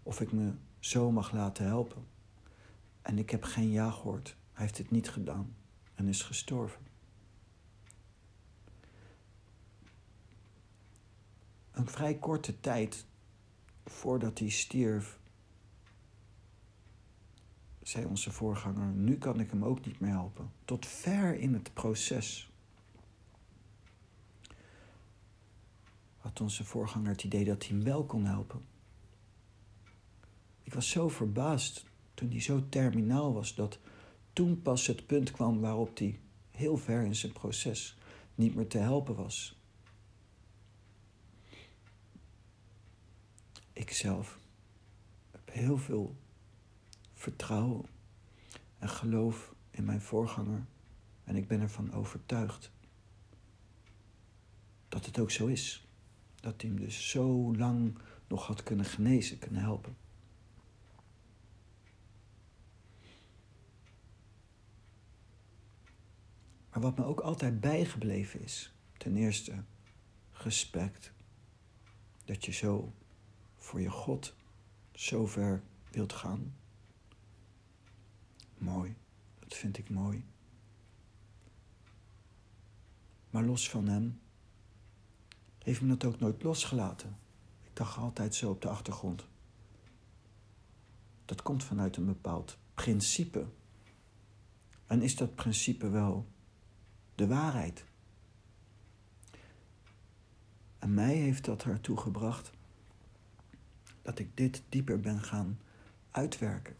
of 0.03 0.21
ik 0.21 0.33
me 0.33 0.53
zo 0.79 1.11
mag 1.11 1.33
laten 1.33 1.65
helpen. 1.65 2.07
En 3.03 3.19
ik 3.19 3.31
heb 3.31 3.43
geen 3.43 3.71
ja 3.71 3.91
gehoord. 3.91 4.37
Hij 4.53 4.65
heeft 4.65 4.79
het 4.79 4.91
niet 4.91 5.11
gedaan 5.11 5.57
en 5.95 6.09
is 6.09 6.23
gestorven. 6.23 6.83
Een 11.71 11.89
vrij 11.89 12.19
korte 12.19 12.61
tijd 12.61 13.07
voordat 13.85 14.39
hij 14.39 14.49
stierf, 14.49 15.19
zei 17.83 18.05
onze 18.05 18.33
voorganger: 18.33 18.87
Nu 18.87 19.19
kan 19.19 19.41
ik 19.41 19.51
hem 19.51 19.65
ook 19.65 19.87
niet 19.87 20.01
meer 20.01 20.11
helpen. 20.11 20.53
Tot 20.65 20.87
ver 20.87 21.39
in 21.39 21.55
het 21.55 21.75
proces. 21.75 22.54
Onze 26.40 26.64
voorganger 26.64 27.11
het 27.11 27.25
idee 27.25 27.44
dat 27.44 27.66
hij 27.66 27.77
hem 27.77 27.85
wel 27.85 28.05
kon 28.05 28.25
helpen. 28.25 28.62
Ik 30.62 30.75
was 30.75 30.90
zo 30.90 31.09
verbaasd 31.09 31.85
toen 32.14 32.31
hij 32.31 32.40
zo 32.40 32.68
terminaal 32.68 33.33
was 33.33 33.55
dat 33.55 33.79
toen 34.33 34.62
pas 34.62 34.87
het 34.87 35.07
punt 35.07 35.31
kwam 35.31 35.61
waarop 35.61 35.99
hij 35.99 36.20
heel 36.51 36.77
ver 36.77 37.05
in 37.05 37.14
zijn 37.14 37.33
proces 37.33 37.97
niet 38.35 38.55
meer 38.55 38.66
te 38.66 38.79
helpen 38.79 39.14
was. 39.14 39.59
Ikzelf 43.73 44.38
heb 45.31 45.53
heel 45.53 45.79
veel 45.79 46.16
vertrouwen 47.12 47.87
en 48.79 48.88
geloof 48.88 49.55
in 49.70 49.85
mijn 49.85 50.01
voorganger 50.01 50.66
en 51.25 51.37
ik 51.37 51.49
ben 51.49 51.61
ervan 51.61 51.92
overtuigd 51.92 52.70
dat 54.88 55.07
het 55.07 55.18
ook 55.18 55.31
zo 55.31 55.47
is. 55.47 55.84
Dat 56.45 56.61
hij 56.61 56.70
hem 56.70 56.80
dus 56.80 57.11
zo 57.11 57.57
lang 57.57 57.99
nog 58.28 58.47
had 58.47 58.62
kunnen 58.62 58.84
genezen, 58.84 59.38
kunnen 59.38 59.61
helpen. 59.61 59.97
Maar 66.70 66.80
wat 66.82 66.97
me 66.97 67.05
ook 67.05 67.20
altijd 67.20 67.61
bijgebleven 67.61 68.42
is, 68.42 68.74
ten 68.97 69.16
eerste 69.16 69.64
respect. 70.32 71.12
Dat 72.24 72.45
je 72.45 72.53
zo 72.53 72.92
voor 73.57 73.80
je 73.80 73.90
God 73.90 74.34
zo 74.92 75.26
ver 75.26 75.62
wilt 75.90 76.12
gaan. 76.12 76.55
Mooi, 78.59 78.95
dat 79.38 79.55
vind 79.55 79.78
ik 79.78 79.90
mooi. 79.90 80.24
Maar 83.30 83.45
los 83.45 83.70
van 83.70 83.88
hem 83.88 84.20
heeft 85.65 85.81
me 85.81 85.89
dat 85.89 86.05
ook 86.05 86.21
nooit 86.21 86.43
losgelaten. 86.43 87.17
Ik 87.62 87.71
dacht 87.73 87.97
altijd 87.97 88.35
zo 88.35 88.51
op 88.51 88.62
de 88.62 88.69
achtergrond. 88.69 89.27
Dat 91.25 91.43
komt 91.43 91.65
vanuit 91.65 91.97
een 91.97 92.07
bepaald 92.07 92.59
principe. 92.75 93.47
En 94.87 95.03
is 95.03 95.17
dat 95.17 95.35
principe 95.35 95.89
wel 95.89 96.27
de 97.15 97.27
waarheid. 97.27 97.85
En 100.79 100.95
mij 100.95 101.15
heeft 101.15 101.45
dat 101.45 101.65
ertoe 101.65 101.97
gebracht 101.97 102.51
dat 104.03 104.19
ik 104.19 104.37
dit 104.37 104.62
dieper 104.69 105.01
ben 105.01 105.23
gaan 105.23 105.61
uitwerken. 106.11 106.77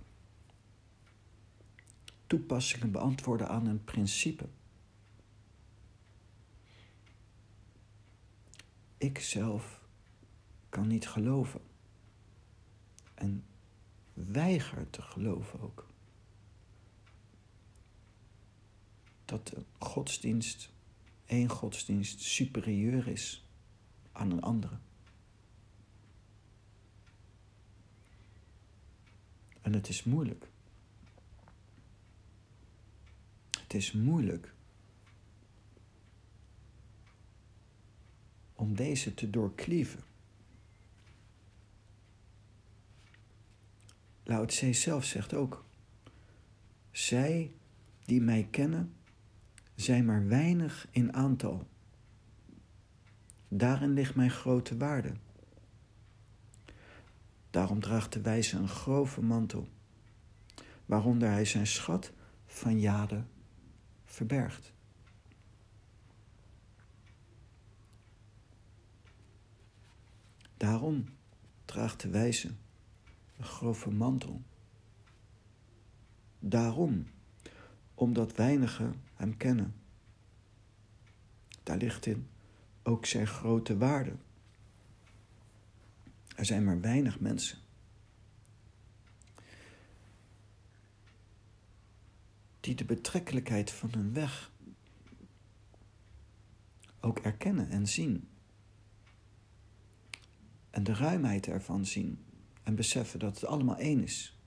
Toepassingen 2.27 2.91
beantwoorden 2.91 3.49
aan 3.49 3.67
een 3.67 3.85
principe. 3.85 4.49
Ik 9.05 9.19
zelf 9.19 9.81
kan 10.69 10.87
niet 10.87 11.09
geloven. 11.09 11.61
En 13.15 13.45
weiger 14.13 14.91
te 14.91 15.03
geloven 15.03 15.61
ook. 15.61 15.87
Dat 19.25 19.47
de 19.47 19.65
godsdienst, 19.79 20.71
één 21.25 21.49
godsdienst, 21.49 22.21
superieur 22.21 23.09
is 23.09 23.47
aan 24.13 24.31
een 24.31 24.43
andere. 24.43 24.79
En 29.61 29.73
het 29.73 29.89
is 29.89 30.05
moeilijk. 30.05 30.49
Het 33.61 33.75
is 33.75 33.93
moeilijk 33.93 34.55
om 38.65 38.75
deze 38.75 39.15
te 39.15 39.31
doorklieven. 39.31 40.01
Lao 44.23 44.45
Tse 44.45 44.73
zelf 44.73 45.05
zegt 45.05 45.35
ook: 45.35 45.65
Zij 46.91 47.53
die 48.05 48.21
mij 48.21 48.49
kennen, 48.51 48.95
zijn 49.75 50.05
maar 50.05 50.27
weinig 50.29 50.87
in 50.91 51.13
aantal. 51.13 51.67
Daarin 53.49 53.93
ligt 53.93 54.15
mijn 54.15 54.31
grote 54.31 54.77
waarde. 54.77 55.13
Daarom 57.51 57.81
draagt 57.81 58.13
de 58.13 58.21
wijze 58.21 58.57
een 58.57 58.69
grove 58.69 59.23
mantel, 59.23 59.69
waaronder 60.87 61.29
hij 61.31 61.45
zijn 61.45 61.67
schat 61.67 62.13
van 62.47 62.81
jade 62.81 63.25
verbergt. 64.05 64.74
Daarom 70.65 71.05
draagt 71.65 72.01
de 72.01 72.09
wijze 72.09 72.55
een 73.37 73.45
grove 73.45 73.91
mantel. 73.91 74.43
Daarom, 76.39 77.07
omdat 77.95 78.37
weinigen 78.37 79.03
hem 79.15 79.37
kennen. 79.37 79.75
Daar 81.63 81.77
ligt 81.77 82.07
in 82.07 82.29
ook 82.83 83.07
zijn 83.07 83.27
grote 83.27 83.77
waarde. 83.77 84.17
Er 86.37 86.45
zijn 86.45 86.65
maar 86.65 86.81
weinig 86.81 87.21
mensen. 87.21 87.59
Die 92.61 92.75
de 92.75 92.85
betrekkelijkheid 92.85 93.71
van 93.71 93.91
hun 93.93 94.13
weg 94.13 94.53
ook 97.01 97.19
erkennen 97.19 97.69
en 97.69 97.87
zien. 97.87 98.29
En 100.75 100.85
de 100.85 100.95
ruimheid 100.95 101.47
ervan 101.47 101.87
zien 101.87 102.25
en 102.63 102.75
beseffen 102.75 103.19
dat 103.19 103.35
het 103.35 103.45
allemaal 103.45 103.77
één 103.77 104.03
is. 104.03 104.39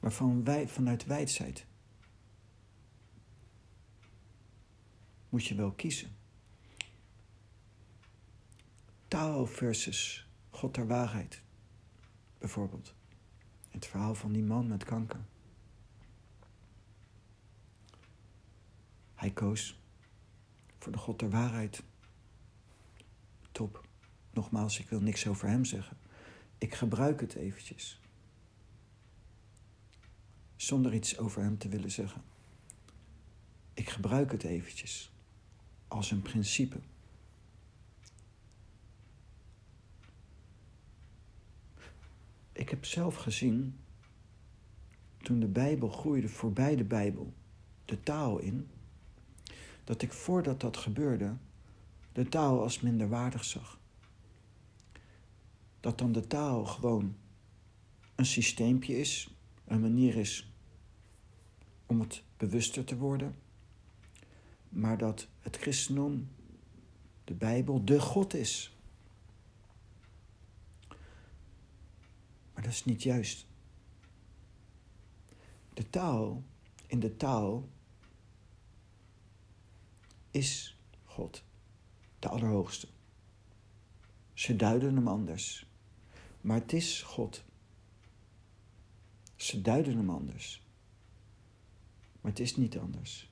Maar 0.00 0.12
van 0.12 0.44
wij, 0.44 0.68
vanuit 0.68 1.04
wijsheid 1.06 1.66
moet 5.28 5.46
je 5.46 5.54
wel 5.54 5.72
kiezen. 5.72 6.16
Tao 9.08 9.44
versus 9.44 10.28
God 10.50 10.74
der 10.74 10.86
waarheid, 10.86 11.42
bijvoorbeeld. 12.38 12.94
Het 13.68 13.86
verhaal 13.86 14.14
van 14.14 14.32
die 14.32 14.44
man 14.44 14.68
met 14.68 14.84
kanker. 14.84 15.24
Hij 19.14 19.30
koos 19.30 19.79
voor 20.80 20.92
de 20.92 20.98
God 20.98 21.18
der 21.18 21.30
waarheid. 21.30 21.82
Top. 23.52 23.88
Nogmaals, 24.32 24.78
ik 24.78 24.88
wil 24.88 25.00
niks 25.00 25.26
over 25.26 25.48
hem 25.48 25.64
zeggen. 25.64 25.96
Ik 26.58 26.74
gebruik 26.74 27.20
het 27.20 27.34
eventjes. 27.34 28.00
Zonder 30.56 30.94
iets 30.94 31.18
over 31.18 31.42
hem 31.42 31.58
te 31.58 31.68
willen 31.68 31.90
zeggen. 31.90 32.22
Ik 33.74 33.88
gebruik 33.88 34.32
het 34.32 34.42
eventjes 34.42 35.10
als 35.88 36.10
een 36.10 36.22
principe. 36.22 36.78
Ik 42.52 42.68
heb 42.68 42.84
zelf 42.84 43.16
gezien, 43.16 43.78
toen 45.18 45.40
de 45.40 45.48
Bijbel 45.48 45.88
groeide 45.88 46.28
voorbij 46.28 46.76
de 46.76 46.84
Bijbel, 46.84 47.32
de 47.84 48.02
taal 48.02 48.38
in, 48.38 48.68
dat 49.84 50.02
ik 50.02 50.12
voordat 50.12 50.60
dat 50.60 50.76
gebeurde, 50.76 51.36
de 52.12 52.28
taal 52.28 52.62
als 52.62 52.80
minderwaardig 52.80 53.44
zag. 53.44 53.78
Dat 55.80 55.98
dan 55.98 56.12
de 56.12 56.26
taal 56.26 56.64
gewoon 56.64 57.16
een 58.14 58.26
systeempje 58.26 58.98
is, 58.98 59.34
een 59.64 59.80
manier 59.80 60.16
is 60.16 60.52
om 61.86 62.00
het 62.00 62.22
bewuster 62.36 62.84
te 62.84 62.96
worden, 62.96 63.34
maar 64.68 64.98
dat 64.98 65.28
het 65.40 65.56
christendom, 65.56 66.28
de 67.24 67.34
Bijbel, 67.34 67.84
de 67.84 68.00
God 68.00 68.34
is. 68.34 68.76
Maar 72.54 72.62
dat 72.62 72.72
is 72.72 72.84
niet 72.84 73.02
juist. 73.02 73.46
De 75.74 75.90
taal, 75.90 76.42
in 76.86 77.00
de 77.00 77.16
taal 77.16 77.68
is 80.30 80.78
God, 81.04 81.44
de 82.18 82.28
Allerhoogste. 82.28 82.88
Ze 84.32 84.56
duiden 84.56 84.94
hem 84.94 85.08
anders, 85.08 85.66
maar 86.40 86.60
het 86.60 86.72
is 86.72 87.02
God. 87.02 87.44
Ze 89.36 89.60
duiden 89.60 89.96
hem 89.96 90.10
anders, 90.10 90.62
maar 92.20 92.30
het 92.30 92.40
is 92.40 92.56
niet 92.56 92.78
anders. 92.78 93.30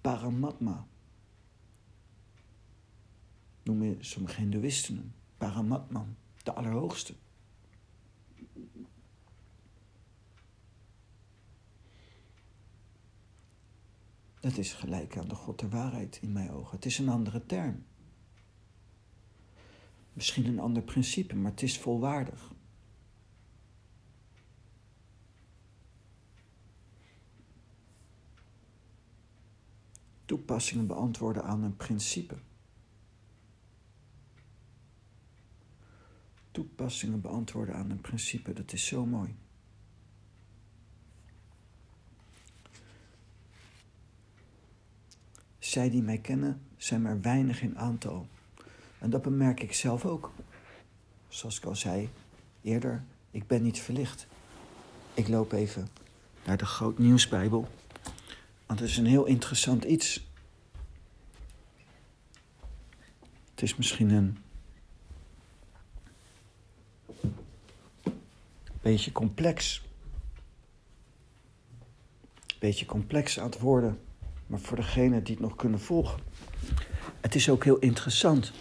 Paramatma 0.00 0.86
noemen 3.62 4.04
sommige 4.04 4.40
Hindoeïsten 4.40 4.96
hem. 4.96 5.14
Paramatman 5.38 6.16
de 6.42 6.52
Allerhoogste. 6.52 7.14
Dat 14.44 14.56
is 14.56 14.72
gelijk 14.72 15.16
aan 15.16 15.28
de 15.28 15.34
God 15.34 15.58
der 15.58 15.68
waarheid 15.68 16.18
in 16.22 16.32
mijn 16.32 16.50
ogen. 16.50 16.76
Het 16.76 16.84
is 16.84 16.98
een 16.98 17.08
andere 17.08 17.46
term. 17.46 17.84
Misschien 20.12 20.46
een 20.46 20.58
ander 20.58 20.82
principe, 20.82 21.34
maar 21.34 21.50
het 21.50 21.62
is 21.62 21.78
volwaardig. 21.78 22.52
Toepassingen 30.24 30.86
beantwoorden 30.86 31.44
aan 31.44 31.62
een 31.62 31.76
principe. 31.76 32.36
toepassingen 36.50 37.20
beantwoorden 37.20 37.74
aan 37.74 37.90
een 37.90 38.00
principe. 38.00 38.52
Dat 38.52 38.72
is 38.72 38.86
zo 38.86 39.06
mooi. 39.06 39.34
Zij 45.74 45.90
die 45.90 46.02
mij 46.02 46.18
kennen, 46.18 46.60
zijn 46.76 47.02
maar 47.02 47.20
weinig 47.20 47.62
in 47.62 47.78
aantal. 47.78 48.26
En 48.98 49.10
dat 49.10 49.22
bemerk 49.22 49.60
ik 49.60 49.74
zelf 49.74 50.04
ook. 50.04 50.32
Zoals 51.28 51.56
ik 51.56 51.64
al 51.64 51.76
zei 51.76 52.08
eerder, 52.62 53.04
ik 53.30 53.46
ben 53.46 53.62
niet 53.62 53.80
verlicht. 53.80 54.26
Ik 55.14 55.28
loop 55.28 55.52
even 55.52 55.88
naar 56.44 56.56
de 56.56 56.66
Groot 56.66 56.98
Nieuwsbijbel. 56.98 57.68
Want 58.66 58.80
het 58.80 58.88
is 58.88 58.96
een 58.96 59.06
heel 59.06 59.24
interessant 59.24 59.84
iets. 59.84 60.26
Het 63.50 63.62
is 63.62 63.76
misschien 63.76 64.10
een 64.10 64.38
beetje 68.80 69.12
complex. 69.12 69.82
Beetje 72.58 72.86
complex 72.86 73.38
aan 73.38 73.46
het 73.46 73.58
worden, 73.60 74.03
maar 74.46 74.60
voor 74.60 74.76
degenen 74.76 75.24
die 75.24 75.34
het 75.34 75.44
nog 75.44 75.56
kunnen 75.56 75.80
volgen. 75.80 76.20
Het 77.20 77.34
is 77.34 77.48
ook 77.48 77.64
heel 77.64 77.78
interessant 77.78 78.52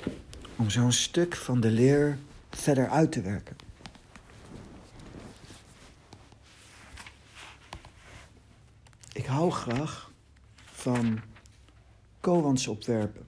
om 0.56 0.70
zo'n 0.70 0.92
stuk 0.92 1.36
van 1.36 1.62
de 1.62 1.72
leer 1.72 2.18
verder 2.50 2.90
uit 2.90 3.12
te 3.12 3.22
werken. 3.22 3.56
Ik 9.14 9.26
hou 9.26 9.52
graag 9.52 10.12
van 10.64 11.20
koans 12.20 12.68
opwerpen 12.68 13.26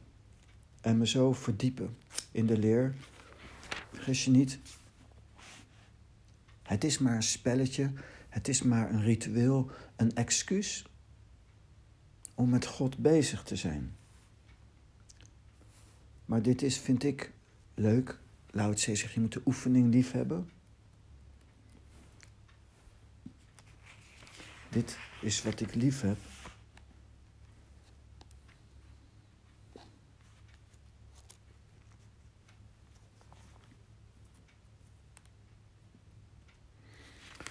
en 0.81 0.97
me 0.97 1.07
zo 1.07 1.33
verdiepen 1.33 1.97
in 2.31 2.45
de 2.45 2.57
leer. 2.57 2.95
Vergis 3.91 4.25
je 4.25 4.31
niet, 4.31 4.59
het 6.63 6.83
is 6.83 6.97
maar 6.97 7.15
een 7.15 7.23
spelletje, 7.23 7.91
het 8.29 8.47
is 8.47 8.61
maar 8.61 8.89
een 8.89 9.01
ritueel, 9.01 9.71
een 9.95 10.13
excuus 10.13 10.85
om 12.35 12.49
met 12.49 12.65
God 12.65 12.97
bezig 12.97 13.43
te 13.43 13.55
zijn. 13.55 13.95
Maar 16.25 16.41
dit 16.41 16.61
is, 16.61 16.77
vind 16.77 17.03
ik, 17.03 17.31
leuk. 17.73 18.19
Lao 18.49 18.73
Tse 18.73 18.95
zegt, 18.95 19.13
je 19.13 19.19
moet 19.19 19.33
de 19.33 19.41
oefening 19.45 19.93
lief 19.93 20.11
hebben. 20.11 20.49
Dit 24.69 24.97
is 25.21 25.43
wat 25.43 25.59
ik 25.59 25.75
lief 25.75 26.01
heb. 26.01 26.17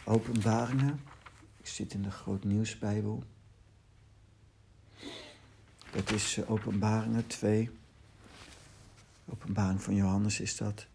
Openbaringen. 0.05 1.01
Ik 1.57 1.67
zit 1.67 1.95
in 1.95 2.03
de 2.03 2.11
Groot 2.11 2.45
Nieuwsbijbel. 2.45 3.25
Dat 5.95 6.11
is 6.11 6.37
eh, 6.37 6.51
Openbaringen 6.51 7.27
2. 7.27 7.71
Openbaring 9.25 9.83
van 9.83 9.95
Johannes 9.95 10.41
is 10.41 10.57
dat. 10.57 10.87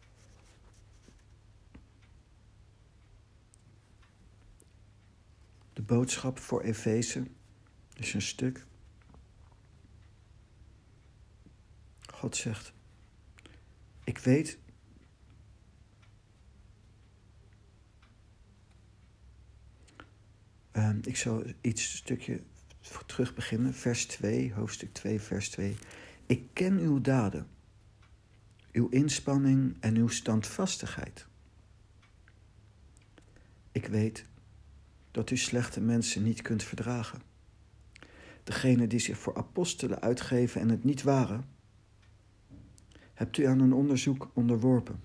De 5.73 5.81
boodschap 5.81 6.39
voor 6.39 6.61
Efeze 6.61 7.27
is 7.95 8.13
een 8.13 8.21
stuk. 8.21 8.65
God 12.13 12.35
zegt: 12.35 12.73
Ik 14.03 14.17
weet 14.17 14.57
Uh, 20.73 20.95
ik 21.01 21.17
zal 21.17 21.43
iets 21.61 21.95
stukje 21.97 22.43
terug 23.05 23.33
beginnen. 23.33 23.73
Vers 23.73 24.05
2, 24.05 24.53
hoofdstuk 24.53 24.93
2, 24.93 25.21
vers 25.21 25.49
2. 25.49 25.75
Ik 26.25 26.43
ken 26.53 26.77
uw 26.77 27.01
daden, 27.01 27.47
uw 28.71 28.87
inspanning 28.89 29.77
en 29.79 29.95
uw 29.95 30.07
standvastigheid. 30.07 31.27
Ik 33.71 33.85
weet 33.85 34.25
dat 35.11 35.29
u 35.29 35.37
slechte 35.37 35.81
mensen 35.81 36.23
niet 36.23 36.41
kunt 36.41 36.63
verdragen. 36.63 37.21
Degene 38.43 38.87
die 38.87 38.99
zich 38.99 39.17
voor 39.17 39.35
apostelen 39.35 40.01
uitgeven 40.01 40.61
en 40.61 40.69
het 40.69 40.83
niet 40.83 41.03
waren, 41.03 41.45
hebt 43.13 43.37
u 43.37 43.45
aan 43.45 43.59
een 43.59 43.73
onderzoek 43.73 44.31
onderworpen. 44.33 45.03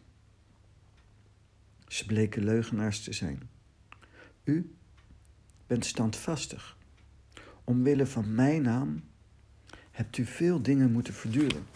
Ze 1.87 2.07
bleken 2.07 2.45
leugenaars 2.45 3.03
te 3.03 3.13
zijn. 3.13 3.49
U 4.45 4.75
bent 5.67 5.85
standvastig. 5.85 6.77
Omwille 7.65 8.07
van 8.07 8.35
mijn 8.35 8.63
naam 8.63 9.03
hebt 9.91 10.17
u 10.17 10.25
veel 10.25 10.63
dingen 10.63 10.93
moeten 10.93 11.15
verduren. 11.15 11.67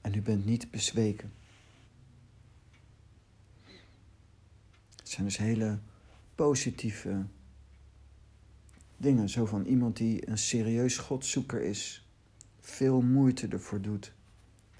En 0.00 0.14
u 0.14 0.22
bent 0.22 0.44
niet 0.44 0.70
bezweken. 0.70 1.32
Het 4.96 5.08
zijn 5.08 5.26
dus 5.26 5.36
hele 5.36 5.78
positieve 6.34 7.24
dingen. 8.96 9.28
Zo 9.28 9.46
van 9.46 9.64
iemand 9.64 9.96
die 9.96 10.28
een 10.28 10.38
serieus 10.38 10.98
godzoeker 10.98 11.62
is. 11.62 12.06
Veel 12.60 13.00
moeite 13.00 13.48
ervoor 13.48 13.80
doet. 13.80 14.12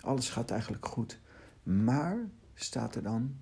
Alles 0.01 0.31
gaat 0.31 0.51
eigenlijk 0.51 0.87
goed. 0.87 1.19
Maar, 1.63 2.19
staat 2.55 2.95
er 2.95 3.03
dan, 3.03 3.37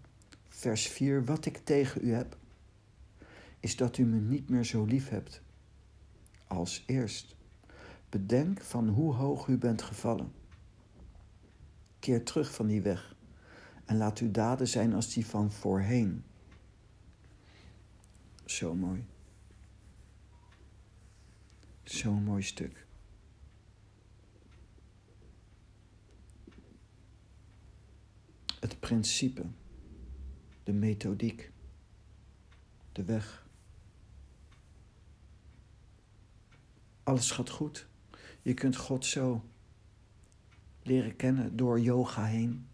vers 0.49 0.89
4, 0.89 1.25
wat 1.25 1.47
ik 1.47 1.57
tegen 1.65 2.05
u 2.05 2.13
heb 2.13 2.37
is 3.61 3.77
dat 3.77 3.99
u 3.99 4.05
me 4.05 4.21
niet 4.21 4.49
meer 4.49 4.65
zo 4.65 4.85
lief 4.85 5.09
hebt 5.09 5.43
als 6.47 6.83
eerst. 6.87 7.37
Bedenk 8.09 8.61
van 8.61 8.89
hoe 8.89 9.15
hoog 9.15 9.47
u 9.47 9.59
bent 9.59 9.83
gevallen. 9.83 10.33
Keer 11.99 12.25
terug 12.25 12.55
van 12.55 12.67
die 12.67 12.83
weg 12.83 13.17
en 13.85 13.97
laat 13.97 14.19
uw 14.19 14.31
daden 14.31 14.69
zijn 14.69 14.95
als 14.95 15.13
die 15.13 15.27
van 15.27 15.53
voorheen. 15.53 16.25
Zo 18.45 18.75
mooi. 18.75 19.05
Zo'n 21.83 22.25
mooi 22.25 22.43
stuk. 22.43 22.87
Het 28.61 28.81
principe, 28.81 29.45
de 30.63 30.73
methodiek, 30.73 31.53
de 32.93 33.05
weg. 33.05 33.48
Alles 37.09 37.31
gaat 37.31 37.51
goed. 37.51 37.87
Je 38.43 38.55
kunt 38.55 38.77
God 38.77 39.07
zo 39.07 39.45
leren 40.83 41.17
kennen 41.17 41.57
door 41.57 41.81
yoga 41.81 42.25
heen, 42.25 42.69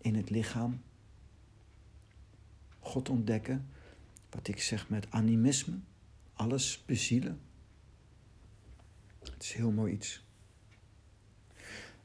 in 0.00 0.14
het 0.14 0.30
lichaam. 0.30 0.82
God 2.78 3.08
ontdekken, 3.08 3.68
wat 4.30 4.48
ik 4.48 4.60
zeg 4.60 4.88
met 4.88 5.10
animisme, 5.10 5.78
alles 6.32 6.82
bezielen. 6.86 7.40
Het 9.18 9.42
is 9.42 9.52
heel 9.52 9.70
mooi 9.70 9.92
iets. 9.92 10.24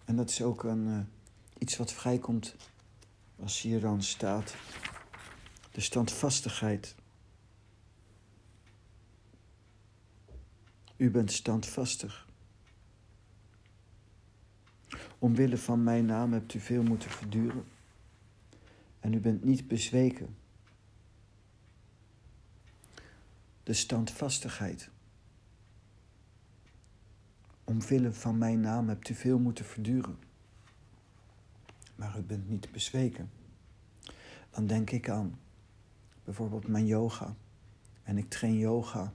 En 0.05 0.15
dat 0.15 0.30
is 0.30 0.41
ook 0.41 0.63
een, 0.63 0.88
uh, 0.88 0.99
iets 1.57 1.78
wat 1.78 1.93
vrijkomt 1.93 2.55
als 3.36 3.61
hier 3.61 3.80
dan 3.80 4.03
staat. 4.03 4.55
De 5.71 5.82
standvastigheid 5.82 6.95
U 10.98 11.12
bent 11.12 11.32
standvastig. 11.32 12.28
Omwille 15.20 15.58
van 15.58 15.84
mijn 15.84 16.06
naam 16.06 16.34
hebt 16.34 16.54
u 16.54 16.60
veel 16.60 16.84
moeten 16.84 17.10
verduren. 17.10 17.64
En 19.00 19.14
u 19.14 19.20
bent 19.20 19.44
niet 19.44 19.68
bezweken. 19.68 20.36
De 23.64 23.74
standvastigheid. 23.74 24.89
Omwille 27.64 28.14
van 28.14 28.38
mijn 28.38 28.60
naam 28.60 28.88
hebt 28.88 29.10
u 29.10 29.14
veel 29.14 29.39
moeten 29.39 29.66
verduren. 29.66 30.18
Maar 31.96 32.18
u 32.18 32.22
bent 32.22 32.50
niet 32.50 32.72
bezweken. 32.72 33.32
Dan 34.50 34.68
denk 34.68 34.89
ik 34.89 35.10
aan 35.10 35.39
bijvoorbeeld 36.24 36.68
mijn 36.68 36.86
yoga. 36.86 37.36
En 38.04 38.18
ik 38.18 38.30
train 38.30 38.58
yoga 38.58 39.14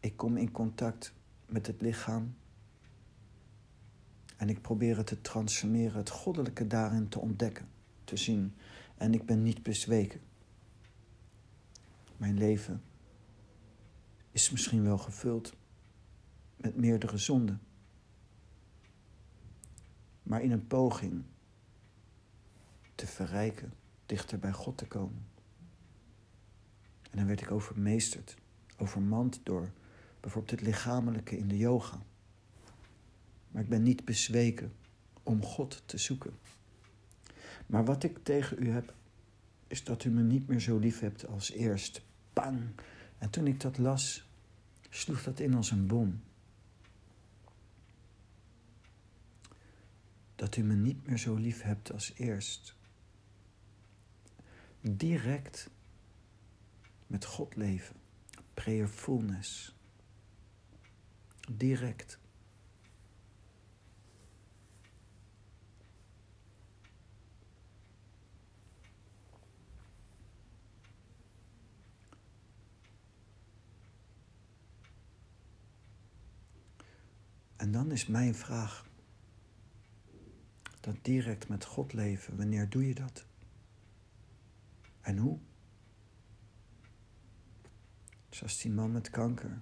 ik 0.00 0.16
kom 0.16 0.36
in 0.36 0.50
contact 0.50 1.14
met 1.46 1.66
het 1.66 1.80
lichaam 1.80 2.34
en 4.36 4.48
ik 4.48 4.60
probeer 4.60 4.96
het 4.96 5.06
te 5.06 5.20
transformeren, 5.20 5.96
het 5.96 6.10
goddelijke 6.10 6.66
daarin 6.66 7.08
te 7.08 7.18
ontdekken, 7.18 7.68
te 8.04 8.16
zien. 8.16 8.54
En 8.96 9.14
ik 9.14 9.26
ben 9.26 9.42
niet 9.42 9.62
bezweken. 9.62 10.20
Mijn 12.16 12.38
leven 12.38 12.82
is 14.30 14.50
misschien 14.50 14.82
wel 14.82 14.98
gevuld 14.98 15.56
met 16.56 16.76
meerdere 16.76 17.18
zonden. 17.18 17.60
Maar 20.22 20.42
in 20.42 20.50
een 20.50 20.66
poging 20.66 21.22
te 22.94 23.06
verrijken, 23.06 23.72
dichter 24.06 24.38
bij 24.38 24.52
God 24.52 24.78
te 24.78 24.86
komen. 24.86 25.26
En 27.10 27.18
dan 27.18 27.26
werd 27.26 27.40
ik 27.40 27.50
overmeesterd, 27.50 28.36
overmand 28.76 29.40
door 29.42 29.70
bijvoorbeeld 30.20 30.60
het 30.60 30.68
lichamelijke 30.68 31.38
in 31.38 31.48
de 31.48 31.56
yoga. 31.56 32.02
Maar 33.50 33.62
ik 33.62 33.68
ben 33.68 33.82
niet 33.82 34.04
bezweken 34.04 34.72
om 35.22 35.42
God 35.42 35.82
te 35.86 35.98
zoeken. 35.98 36.38
Maar 37.66 37.84
wat 37.84 38.02
ik 38.02 38.18
tegen 38.22 38.62
u 38.62 38.70
heb, 38.70 38.94
is 39.66 39.84
dat 39.84 40.04
u 40.04 40.10
me 40.10 40.22
niet 40.22 40.48
meer 40.48 40.60
zo 40.60 40.78
lief 40.78 41.00
hebt 41.00 41.26
als 41.26 41.50
eerst. 41.50 42.02
Bang! 42.32 42.60
En 43.18 43.30
toen 43.30 43.46
ik 43.46 43.60
dat 43.60 43.78
las, 43.78 44.28
sloeg 44.88 45.22
dat 45.22 45.40
in 45.40 45.54
als 45.54 45.70
een 45.70 45.86
bom. 45.86 46.22
Dat 50.34 50.56
u 50.56 50.62
me 50.62 50.74
niet 50.74 51.06
meer 51.06 51.18
zo 51.18 51.34
lief 51.34 51.62
hebt 51.62 51.92
als 51.92 52.12
eerst. 52.14 52.74
Direct 54.80 55.70
met 57.06 57.24
God 57.24 57.56
leven. 57.56 57.96
Prayerfulness 58.54 59.74
direct. 61.56 62.18
En 77.56 77.72
dan 77.72 77.90
is 77.90 78.06
mijn 78.06 78.34
vraag, 78.34 78.88
dat 80.80 80.96
direct 81.02 81.48
met 81.48 81.64
God 81.64 81.92
leven, 81.92 82.36
wanneer 82.36 82.68
doe 82.68 82.86
je 82.86 82.94
dat? 82.94 83.26
En 85.00 85.16
hoe? 85.16 85.38
Zoals 88.30 88.60
die 88.60 88.70
man 88.70 88.92
met 88.92 89.10
kanker 89.10 89.60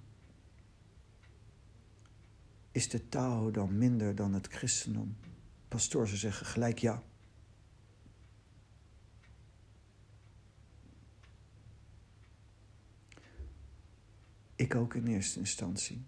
Is 2.79 2.89
de 2.89 3.09
Tao 3.09 3.51
dan 3.51 3.77
minder 3.77 4.15
dan 4.15 4.33
het 4.33 4.47
christendom? 4.47 5.17
Pastoor 5.67 6.07
zou 6.07 6.19
zeggen 6.19 6.45
gelijk 6.45 6.79
ja. 6.79 7.03
Ik 14.55 14.75
ook 14.75 14.93
in 14.93 15.07
eerste 15.07 15.39
instantie. 15.39 16.05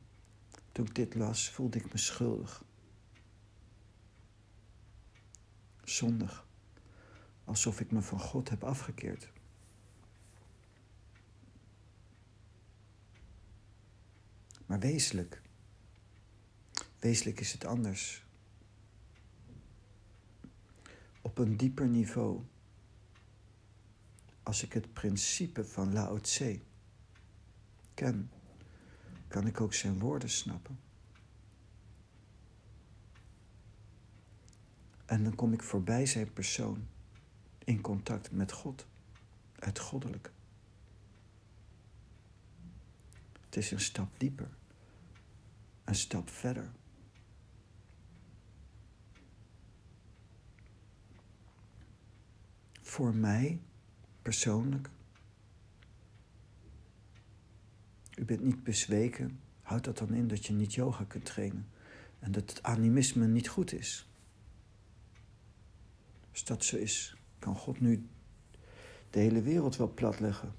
Toen 0.72 0.86
ik 0.86 0.96
dit 0.96 1.16
las, 1.16 1.50
voelde 1.50 1.78
ik 1.78 1.92
me 1.92 1.98
schuldig. 1.98 2.64
Zondig. 5.84 6.46
Alsof 7.44 7.80
ik 7.80 7.92
me 7.92 8.02
van 8.02 8.20
God 8.20 8.50
heb 8.50 8.64
afgekeerd. 8.64 9.32
Maar 14.66 14.80
wezenlijk. 14.80 15.42
Wezenlijk 17.02 17.40
is 17.40 17.52
het 17.52 17.66
anders. 17.66 18.24
Op 21.22 21.38
een 21.38 21.58
dieper 21.58 21.88
niveau. 21.88 22.42
Als 24.44 24.64
ik 24.64 24.74
het 24.74 24.94
principe 24.94 25.66
van 25.66 25.94
Lao 25.94 26.20
Tse 26.20 26.60
ken 27.94 28.32
kan 29.28 29.48
ik 29.48 29.62
ook 29.62 29.74
zijn 29.74 30.00
woorden 30.00 30.30
snappen. 30.30 30.80
En 35.06 35.24
dan 35.24 35.36
kom 35.36 35.54
ik 35.54 35.64
voorbij 35.64 36.06
zijn 36.06 36.34
persoon 36.34 36.88
in 37.64 37.82
contact 37.82 38.32
met 38.32 38.52
God, 38.52 38.88
het 39.60 39.80
goddelijke. 39.80 40.30
Het 43.46 43.56
is 43.56 43.72
een 43.72 43.80
stap 43.80 44.20
dieper, 44.20 44.50
een 45.84 45.96
stap 45.96 46.30
verder. 46.30 46.72
Voor 52.92 53.16
mij 53.16 53.60
persoonlijk 54.22 54.90
U 58.16 58.26
bent 58.26 58.44
niet 58.44 58.64
bezweken. 58.64 59.40
Houdt 59.62 59.84
dat 59.86 59.98
dan 59.98 60.14
in 60.14 60.28
dat 60.28 60.46
je 60.46 60.54
niet 60.54 60.74
yoga 60.74 61.04
kunt 61.04 61.26
trainen. 61.26 61.68
En 62.20 62.32
dat 62.32 62.50
het 62.50 62.64
animisme 62.64 63.28
niet 63.28 63.48
goed 63.48 63.74
is. 63.74 64.10
Als 66.32 66.44
dat 66.44 66.64
zo 66.64 66.78
is, 66.78 67.18
kan 67.40 67.56
God 67.56 67.80
nu 67.80 68.08
de 69.10 69.20
hele 69.20 69.42
wereld 69.42 69.76
wel 69.76 69.94
platleggen. 69.94 70.54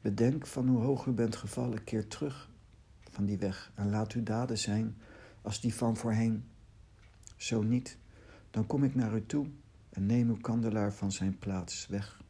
Bedenk 0.00 0.46
van 0.46 0.68
hoe 0.68 0.82
hoog 0.82 1.06
u 1.06 1.10
bent 1.10 1.36
gevallen, 1.36 1.84
keer 1.84 2.08
terug 2.08 2.50
van 3.10 3.24
die 3.24 3.38
weg 3.38 3.72
en 3.74 3.90
laat 3.90 4.12
uw 4.12 4.22
daden 4.22 4.58
zijn 4.58 4.96
als 5.42 5.60
die 5.60 5.74
van 5.74 5.96
voorheen. 5.96 6.44
Zo 7.38 7.62
niet, 7.62 7.96
dan 8.50 8.66
kom 8.66 8.84
ik 8.84 8.94
naar 8.94 9.14
u 9.14 9.26
toe 9.26 9.46
en 9.90 10.06
neem 10.06 10.28
uw 10.28 10.40
kandelaar 10.40 10.92
van 10.92 11.12
zijn 11.12 11.38
plaats 11.38 11.86
weg. 11.86 12.20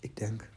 Ik 0.00 0.16
denk 0.16 0.50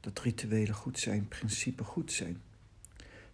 dat 0.00 0.18
rituelen 0.18 0.74
goed 0.74 0.98
zijn, 0.98 1.28
principes 1.28 1.86
goed 1.86 2.12
zijn. 2.12 2.40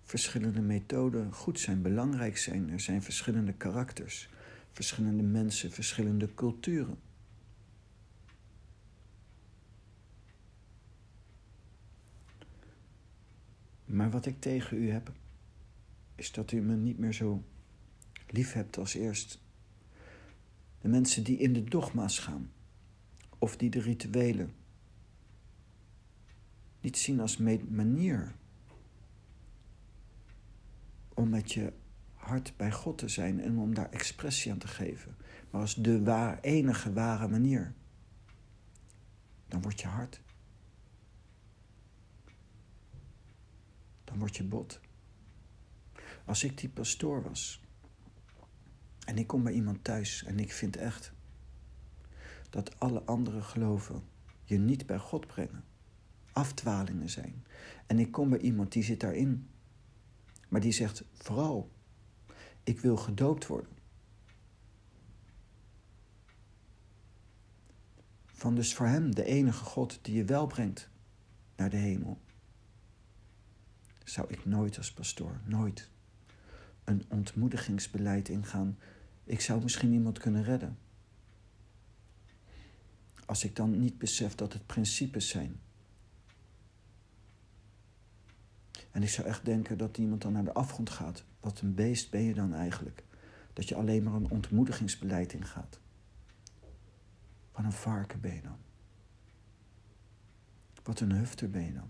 Verschillende 0.02 0.60
methoden 0.60 1.32
goed 1.32 1.60
zijn, 1.60 1.82
belangrijk 1.82 2.38
zijn. 2.38 2.70
Er 2.70 2.80
zijn 2.80 3.02
verschillende 3.02 3.52
karakters, 3.52 4.28
verschillende 4.72 5.22
mensen, 5.22 5.70
verschillende 5.70 6.34
culturen. 6.34 6.98
Maar 13.94 14.10
wat 14.10 14.26
ik 14.26 14.40
tegen 14.40 14.76
u 14.76 14.90
heb, 14.90 15.12
is 16.14 16.32
dat 16.32 16.52
u 16.52 16.60
me 16.60 16.76
niet 16.76 16.98
meer 16.98 17.12
zo 17.12 17.44
lief 18.26 18.52
hebt 18.52 18.78
als 18.78 18.94
eerst. 18.94 19.42
De 20.80 20.88
mensen 20.88 21.24
die 21.24 21.38
in 21.38 21.52
de 21.52 21.64
dogma's 21.64 22.18
gaan, 22.18 22.50
of 23.38 23.56
die 23.56 23.70
de 23.70 23.80
rituelen 23.80 24.54
niet 26.80 26.98
zien 26.98 27.20
als 27.20 27.36
manier 27.68 28.34
om 31.14 31.28
met 31.28 31.52
je 31.52 31.72
hart 32.14 32.52
bij 32.56 32.72
God 32.72 32.98
te 32.98 33.08
zijn 33.08 33.40
en 33.40 33.58
om 33.58 33.74
daar 33.74 33.90
expressie 33.90 34.52
aan 34.52 34.58
te 34.58 34.68
geven, 34.68 35.16
maar 35.50 35.60
als 35.60 35.74
de 35.74 36.02
waar, 36.02 36.40
enige 36.40 36.92
ware 36.92 37.28
manier, 37.28 37.74
dan 39.48 39.62
wordt 39.62 39.80
je 39.80 39.86
hart 39.86 40.20
word 44.18 44.36
je 44.36 44.44
bot. 44.44 44.80
Als 46.24 46.44
ik 46.44 46.58
die 46.58 46.68
pastoor 46.68 47.22
was 47.22 47.62
en 49.04 49.18
ik 49.18 49.26
kom 49.26 49.42
bij 49.42 49.52
iemand 49.52 49.84
thuis 49.84 50.24
en 50.24 50.38
ik 50.38 50.52
vind 50.52 50.76
echt 50.76 51.12
dat 52.50 52.80
alle 52.80 53.02
andere 53.02 53.42
geloven 53.42 54.02
je 54.44 54.58
niet 54.58 54.86
bij 54.86 54.98
God 54.98 55.26
brengen, 55.26 55.64
afdwalingen 56.32 57.10
zijn. 57.10 57.44
En 57.86 57.98
ik 57.98 58.12
kom 58.12 58.30
bij 58.30 58.38
iemand 58.38 58.72
die 58.72 58.82
zit 58.82 59.00
daarin, 59.00 59.48
maar 60.48 60.60
die 60.60 60.72
zegt 60.72 61.04
vooral, 61.12 61.70
ik 62.62 62.80
wil 62.80 62.96
gedoopt 62.96 63.46
worden. 63.46 63.72
Van 68.26 68.54
dus 68.54 68.74
voor 68.74 68.86
hem 68.86 69.14
de 69.14 69.24
enige 69.24 69.64
God 69.64 69.98
die 70.02 70.14
je 70.14 70.24
wel 70.24 70.46
brengt 70.46 70.90
naar 71.56 71.70
de 71.70 71.76
hemel 71.76 72.20
zou 74.04 74.26
ik 74.30 74.44
nooit 74.44 74.76
als 74.76 74.92
pastoor, 74.92 75.40
nooit, 75.44 75.90
een 76.84 77.04
ontmoedigingsbeleid 77.08 78.28
ingaan. 78.28 78.78
Ik 79.24 79.40
zou 79.40 79.62
misschien 79.62 79.92
iemand 79.92 80.18
kunnen 80.18 80.44
redden. 80.44 80.78
Als 83.26 83.44
ik 83.44 83.56
dan 83.56 83.80
niet 83.80 83.98
besef 83.98 84.34
dat 84.34 84.52
het 84.52 84.66
principes 84.66 85.28
zijn. 85.28 85.60
En 88.90 89.02
ik 89.02 89.08
zou 89.08 89.26
echt 89.26 89.44
denken 89.44 89.78
dat 89.78 89.98
iemand 89.98 90.22
dan 90.22 90.32
naar 90.32 90.44
de 90.44 90.52
afgrond 90.52 90.90
gaat. 90.90 91.24
Wat 91.40 91.60
een 91.60 91.74
beest 91.74 92.10
ben 92.10 92.22
je 92.22 92.34
dan 92.34 92.54
eigenlijk? 92.54 93.04
Dat 93.52 93.68
je 93.68 93.74
alleen 93.74 94.02
maar 94.02 94.14
een 94.14 94.30
ontmoedigingsbeleid 94.30 95.32
ingaat. 95.32 95.80
Wat 97.52 97.64
een 97.64 97.72
varken 97.72 98.20
ben 98.20 98.34
je 98.34 98.42
dan? 98.42 98.58
Wat 100.82 101.00
een 101.00 101.12
hufter 101.12 101.50
ben 101.50 101.62
je 101.62 101.72
dan? 101.72 101.88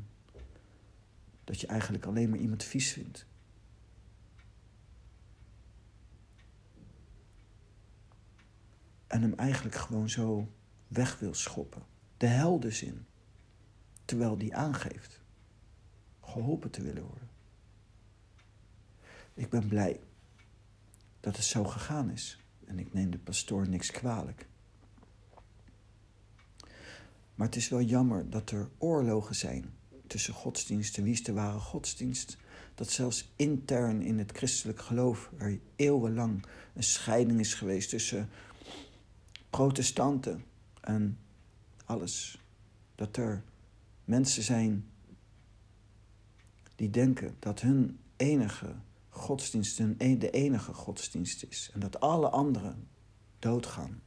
Dat 1.44 1.60
je 1.60 1.66
eigenlijk 1.66 2.04
alleen 2.04 2.30
maar 2.30 2.38
iemand 2.38 2.64
vies 2.64 2.92
vindt. 2.92 3.26
En 9.06 9.22
hem 9.22 9.34
eigenlijk 9.34 9.76
gewoon 9.76 10.10
zo 10.10 10.52
weg 10.88 11.18
wil 11.18 11.34
schoppen. 11.34 11.82
De 12.16 12.26
hel 12.26 12.60
dus 12.60 12.82
in. 12.82 13.06
Terwijl 14.04 14.38
die 14.38 14.56
aangeeft 14.56 15.20
geholpen 16.20 16.70
te 16.70 16.82
willen 16.82 17.04
worden. 17.04 17.28
Ik 19.34 19.50
ben 19.50 19.68
blij 19.68 20.00
dat 21.20 21.36
het 21.36 21.44
zo 21.44 21.64
gegaan 21.64 22.10
is. 22.10 22.38
En 22.64 22.78
ik 22.78 22.92
neem 22.92 23.10
de 23.10 23.18
pastoor 23.18 23.68
niks 23.68 23.90
kwalijk. 23.90 24.48
Maar 27.34 27.46
het 27.46 27.56
is 27.56 27.68
wel 27.68 27.80
jammer 27.80 28.30
dat 28.30 28.50
er 28.50 28.68
oorlogen 28.78 29.34
zijn 29.34 29.74
tussen 30.06 30.34
godsdiensten. 30.34 31.02
Wie 31.02 31.12
is 31.12 31.22
de 31.22 31.32
ware 31.32 31.58
godsdienst? 31.58 32.36
Dat 32.74 32.90
zelfs 32.90 33.32
intern 33.36 34.02
in 34.02 34.18
het 34.18 34.32
christelijk 34.32 34.80
geloof 34.80 35.30
er 35.38 35.60
eeuwenlang 35.76 36.44
een 36.74 36.82
scheiding 36.82 37.40
is 37.40 37.54
geweest 37.54 37.88
tussen 37.88 38.28
protestanten 39.50 40.44
en 40.80 41.18
alles. 41.84 42.38
Dat 42.94 43.16
er 43.16 43.42
mensen 44.04 44.42
zijn 44.42 44.88
die 46.76 46.90
denken 46.90 47.36
dat 47.38 47.60
hun 47.60 47.98
enige 48.16 48.74
godsdienst 49.08 49.80
e-, 49.98 50.18
de 50.18 50.30
enige 50.30 50.72
godsdienst 50.72 51.44
is 51.48 51.70
en 51.74 51.80
dat 51.80 52.00
alle 52.00 52.28
anderen 52.28 52.88
doodgaan. 53.38 54.02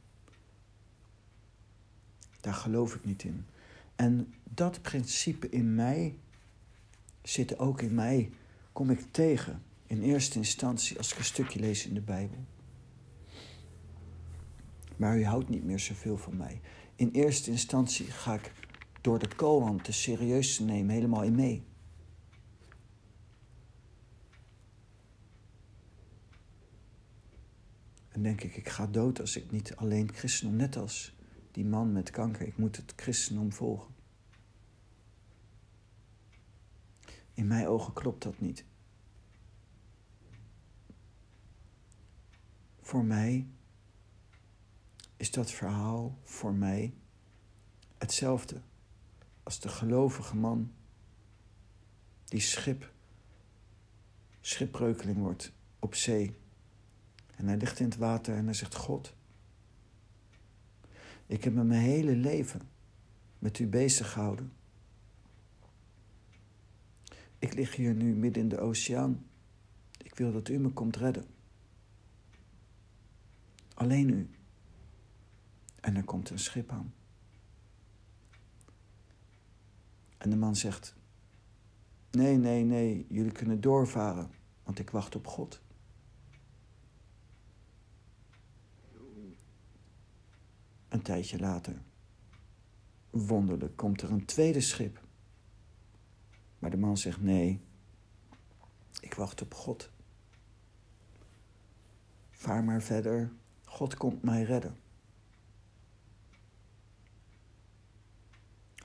Daar 2.40 2.54
geloof 2.54 2.94
ik 2.94 3.04
niet 3.04 3.22
in. 3.22 3.46
En 3.98 4.34
dat 4.44 4.82
principe 4.82 5.48
in 5.48 5.74
mij 5.74 6.18
zit 7.22 7.58
ook 7.58 7.82
in 7.82 7.94
mij, 7.94 8.30
kom 8.72 8.90
ik 8.90 9.00
tegen 9.10 9.62
in 9.86 10.02
eerste 10.02 10.38
instantie 10.38 10.96
als 10.96 11.12
ik 11.12 11.18
een 11.18 11.24
stukje 11.24 11.60
lees 11.60 11.86
in 11.86 11.94
de 11.94 12.00
Bijbel. 12.00 12.44
Maar 14.96 15.18
u 15.18 15.24
houdt 15.24 15.48
niet 15.48 15.64
meer 15.64 15.78
zoveel 15.78 16.18
van 16.18 16.36
mij. 16.36 16.60
In 16.94 17.10
eerste 17.10 17.50
instantie 17.50 18.06
ga 18.06 18.34
ik 18.34 18.52
door 19.00 19.18
de 19.18 19.34
koan 19.34 19.80
te 19.80 19.92
serieus 19.92 20.56
te 20.56 20.64
nemen 20.64 20.94
helemaal 20.94 21.22
in 21.22 21.34
mee. 21.34 21.62
En 28.08 28.22
denk 28.22 28.42
ik, 28.42 28.56
ik 28.56 28.68
ga 28.68 28.86
dood 28.86 29.20
als 29.20 29.36
ik 29.36 29.50
niet 29.50 29.76
alleen 29.76 30.12
christendom, 30.14 30.56
net 30.58 30.76
als 30.76 31.17
die 31.58 31.66
man 31.66 31.92
met 31.92 32.10
kanker, 32.10 32.46
ik 32.46 32.56
moet 32.56 32.76
het 32.76 32.92
christendom 32.96 33.52
volgen. 33.52 33.94
In 37.34 37.46
mijn 37.46 37.66
ogen 37.66 37.92
klopt 37.92 38.22
dat 38.22 38.40
niet. 38.40 38.64
Voor 42.80 43.04
mij 43.04 43.46
is 45.16 45.30
dat 45.30 45.50
verhaal 45.50 46.18
voor 46.22 46.54
mij 46.54 46.94
hetzelfde 47.96 48.60
als 49.42 49.60
de 49.60 49.68
gelovige 49.68 50.36
man 50.36 50.72
die 52.24 52.40
schip, 52.40 52.92
schipbreukeling 54.40 55.18
wordt 55.18 55.52
op 55.78 55.94
zee. 55.94 56.38
En 57.36 57.46
hij 57.46 57.56
ligt 57.56 57.78
in 57.78 57.84
het 57.86 57.96
water 57.96 58.36
en 58.36 58.44
hij 58.44 58.54
zegt: 58.54 58.74
God, 58.74 59.16
ik 61.28 61.44
heb 61.44 61.54
me 61.54 61.64
mijn 61.64 61.82
hele 61.82 62.16
leven 62.16 62.60
met 63.38 63.58
u 63.58 63.66
bezig 63.66 64.12
gehouden. 64.12 64.52
Ik 67.38 67.54
lig 67.54 67.76
hier 67.76 67.94
nu 67.94 68.14
midden 68.14 68.42
in 68.42 68.48
de 68.48 68.58
oceaan. 68.58 69.26
Ik 70.02 70.14
wil 70.14 70.32
dat 70.32 70.48
u 70.48 70.58
me 70.58 70.68
komt 70.68 70.96
redden. 70.96 71.26
Alleen 73.74 74.08
u. 74.08 74.30
En 75.80 75.96
er 75.96 76.04
komt 76.04 76.30
een 76.30 76.38
schip 76.38 76.70
aan. 76.70 76.94
En 80.18 80.30
de 80.30 80.36
man 80.36 80.56
zegt: 80.56 80.94
Nee, 82.10 82.36
nee, 82.36 82.64
nee, 82.64 83.06
jullie 83.08 83.32
kunnen 83.32 83.60
doorvaren, 83.60 84.30
want 84.62 84.78
ik 84.78 84.90
wacht 84.90 85.14
op 85.16 85.26
God. 85.26 85.62
Tijdje 91.08 91.38
later, 91.38 91.82
wonderlijk, 93.10 93.76
komt 93.76 94.02
er 94.02 94.10
een 94.10 94.24
tweede 94.24 94.60
schip. 94.60 95.00
Maar 96.58 96.70
de 96.70 96.76
man 96.76 96.96
zegt: 96.96 97.20
Nee, 97.20 97.60
ik 99.00 99.14
wacht 99.14 99.42
op 99.42 99.54
God. 99.54 99.90
Vaar 102.30 102.64
maar 102.64 102.82
verder, 102.82 103.32
God 103.64 103.94
komt 103.94 104.22
mij 104.22 104.42
redden. 104.42 104.76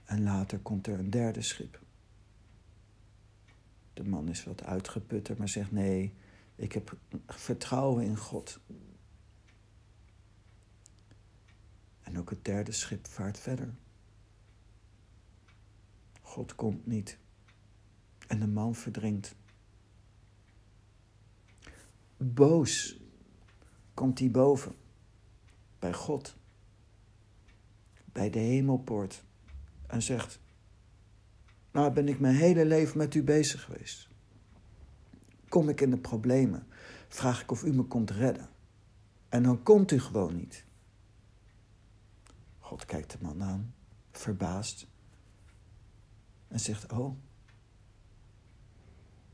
En 0.06 0.24
later 0.24 0.60
komt 0.60 0.88
er 0.88 1.00
een 1.00 1.10
derde 1.10 1.42
schip. 1.42 1.82
De 3.94 4.04
man 4.04 4.28
is 4.28 4.44
wat 4.44 4.64
uitgeputter, 4.64 5.38
maar 5.38 5.50
zegt: 5.50 5.72
Nee, 5.72 6.14
ik 6.56 6.72
heb 6.72 6.98
vertrouwen 7.28 8.04
in 8.04 8.18
God. 8.18 8.60
En 12.14 12.20
ook 12.20 12.30
het 12.30 12.45
derde 12.45 12.72
schip 12.72 13.07
vaart 13.07 13.39
verder. 13.39 13.74
God 16.22 16.55
komt 16.55 16.86
niet. 16.86 17.18
En 18.28 18.39
de 18.39 18.47
man 18.47 18.76
verdrinkt. 18.76 19.36
Boos 22.18 22.99
komt 23.93 24.20
hij 24.20 24.32
boven. 24.32 24.76
Bij 25.80 25.93
God. 25.93 26.38
Bij 28.11 28.30
de 28.30 28.39
hemelpoort. 28.39 29.24
En 29.88 30.01
zegt: 30.01 30.39
Nou 31.72 31.93
ben 31.93 32.07
ik 32.07 32.20
mijn 32.20 32.36
hele 32.36 32.66
leven 32.66 32.97
met 32.97 33.16
u 33.16 33.24
bezig 33.24 33.64
geweest. 33.64 34.07
Kom 35.49 35.70
ik 35.70 35.82
in 35.82 35.89
de 35.89 35.97
problemen, 35.97 36.68
vraag 37.07 37.41
ik 37.41 37.51
of 37.51 37.64
u 37.64 37.74
me 37.74 37.84
komt 37.84 38.11
redden. 38.11 38.49
En 39.30 39.43
dan 39.43 39.64
komt 39.64 39.91
u 39.91 39.99
gewoon 39.99 40.36
niet. 40.36 40.66
God 42.74 42.86
kijkt 42.86 43.12
de 43.12 43.18
man 43.22 43.44
aan, 43.44 43.76
verbaasd. 44.12 44.88
En 46.48 46.60
zegt: 46.60 46.92
Oh, 46.92 47.18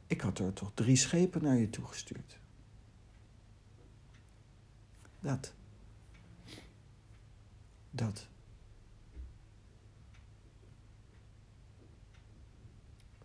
ik 0.08 0.22
had 0.22 0.40
er 0.40 0.54
toch 0.54 0.72
drie 0.74 0.96
schepen 0.96 1.44
naar 1.44 1.56
je 1.58 1.70
toegestuurd. 1.70 2.40
Dat. 5.20 5.54
Dat. 7.92 8.28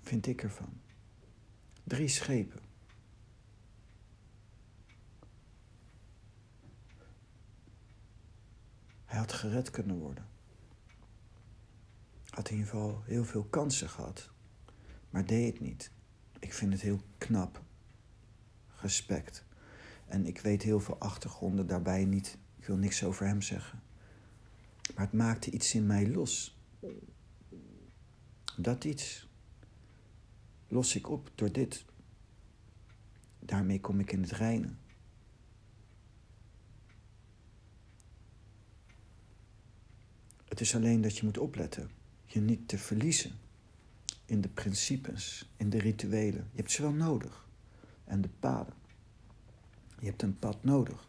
Vind 0.00 0.26
ik 0.26 0.42
ervan. 0.42 0.80
Drie 1.84 2.08
schepen. 2.08 2.60
Hij 9.14 9.22
had 9.22 9.32
gered 9.32 9.70
kunnen 9.70 9.96
worden. 9.96 10.26
Had 12.28 12.48
in 12.48 12.56
ieder 12.56 12.70
geval 12.70 13.02
heel 13.04 13.24
veel 13.24 13.44
kansen 13.44 13.88
gehad, 13.88 14.30
maar 15.10 15.26
deed 15.26 15.52
het 15.52 15.60
niet. 15.60 15.90
Ik 16.38 16.52
vind 16.52 16.72
het 16.72 16.82
heel 16.82 17.00
knap. 17.18 17.62
Respect. 18.80 19.44
En 20.06 20.26
ik 20.26 20.40
weet 20.40 20.62
heel 20.62 20.80
veel 20.80 20.98
achtergronden 20.98 21.66
daarbij 21.66 22.04
niet. 22.04 22.38
Ik 22.56 22.66
wil 22.66 22.76
niks 22.76 23.04
over 23.04 23.26
hem 23.26 23.42
zeggen. 23.42 23.82
Maar 24.94 25.04
het 25.04 25.14
maakte 25.14 25.50
iets 25.50 25.74
in 25.74 25.86
mij 25.86 26.08
los. 26.08 26.58
Dat 28.56 28.84
iets 28.84 29.28
los 30.68 30.94
ik 30.94 31.08
op 31.08 31.30
door 31.34 31.52
dit. 31.52 31.84
Daarmee 33.38 33.80
kom 33.80 34.00
ik 34.00 34.12
in 34.12 34.22
het 34.22 34.32
reinen. 34.32 34.78
Het 40.54 40.62
is 40.62 40.74
alleen 40.74 41.00
dat 41.00 41.16
je 41.16 41.24
moet 41.24 41.38
opletten. 41.38 41.90
Je 42.26 42.40
niet 42.40 42.68
te 42.68 42.78
verliezen 42.78 43.32
in 44.24 44.40
de 44.40 44.48
principes, 44.48 45.50
in 45.56 45.70
de 45.70 45.78
rituelen. 45.78 46.48
Je 46.50 46.56
hebt 46.56 46.70
ze 46.70 46.82
wel 46.82 46.92
nodig. 46.92 47.48
En 48.04 48.20
de 48.20 48.28
paden. 48.28 48.74
Je 49.98 50.06
hebt 50.06 50.22
een 50.22 50.38
pad 50.38 50.64
nodig. 50.64 51.08